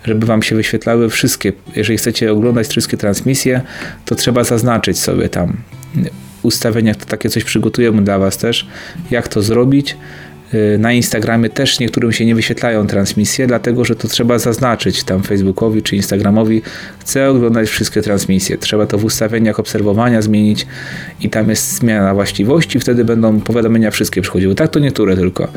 żeby 0.07 0.27
wam 0.27 0.42
się 0.42 0.57
wyświetlały 0.57 1.11
wszystkie. 1.11 1.53
Jeżeli 1.77 1.99
chcecie 1.99 2.33
oglądać 2.33 2.69
wszystkie 2.69 2.97
transmisje, 2.97 3.61
to 4.05 4.14
trzeba 4.14 4.45
zaznaczyć 4.45 4.99
sobie 4.99 5.29
tam 5.29 5.57
ustawieniach 6.47 6.97
to 6.97 7.07
takie 7.07 7.29
coś 7.29 7.45
przygotujemy 7.45 8.03
dla 8.03 8.19
Was 8.19 8.37
też, 8.38 8.66
jak 9.11 9.29
to 9.29 9.42
zrobić. 9.42 9.97
Y, 10.54 10.78
na 10.78 10.92
Instagramie 10.92 11.50
też 11.50 11.80
niektórym 11.80 12.12
się 12.12 12.24
nie 12.24 12.35
wyświetlają 12.35 12.87
transmisje, 12.87 13.46
dlatego 13.46 13.85
że 13.85 13.96
to 13.96 14.09
trzeba 14.09 14.38
zaznaczyć 14.38 15.04
tam 15.04 15.22
Facebookowi 15.22 15.82
czy 15.82 15.96
Instagramowi. 15.96 16.62
Chcę 17.00 17.30
oglądać 17.30 17.68
wszystkie 17.68 18.02
transmisje. 18.02 18.59
Trzeba 18.59 18.87
to 18.87 18.98
w 18.98 19.04
ustawieniach 19.04 19.61
obserwowania 19.61 20.22
zmienić 20.22 20.66
i 21.20 21.30
tam 21.30 21.50
jest 21.50 21.72
zmiana 21.72 22.14
właściwości, 22.14 22.80
wtedy 22.80 23.04
będą 23.04 23.40
powiadomienia 23.40 23.90
wszystkie 23.90 24.22
przychodziły. 24.22 24.54
Tak 24.54 24.70
to 24.70 24.78
niektóre 24.78 25.16
tylko. 25.16 25.48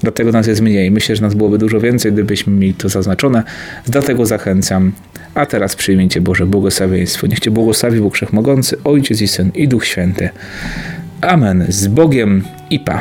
Dlatego 0.00 0.32
nas 0.32 0.46
jest 0.46 0.60
mniej. 0.60 0.90
Myślę, 0.90 1.16
że 1.16 1.22
nas 1.22 1.34
byłoby 1.34 1.58
dużo 1.58 1.80
więcej, 1.80 2.12
gdybyśmy 2.12 2.52
mieli 2.52 2.74
to 2.74 2.88
zaznaczone. 2.88 3.42
Dlatego 3.86 4.26
zachęcam. 4.26 4.92
A 5.34 5.46
teraz 5.46 5.76
przyjmijcie 5.76 6.20
Boże 6.20 6.46
błogosławieństwo. 6.46 7.26
Niech 7.26 7.40
Cię 7.40 7.50
błogosławi 7.50 8.00
Bóg 8.00 8.14
Wszechmogący, 8.14 8.76
Ojciec 8.84 9.20
i 9.20 9.28
Syn 9.28 9.50
i 9.54 9.68
Duch 9.68 9.86
Święty. 9.86 10.28
Amen. 11.20 11.66
Z 11.68 11.86
Bogiem 11.86 12.42
i 12.70 12.80
Pa. 12.80 13.00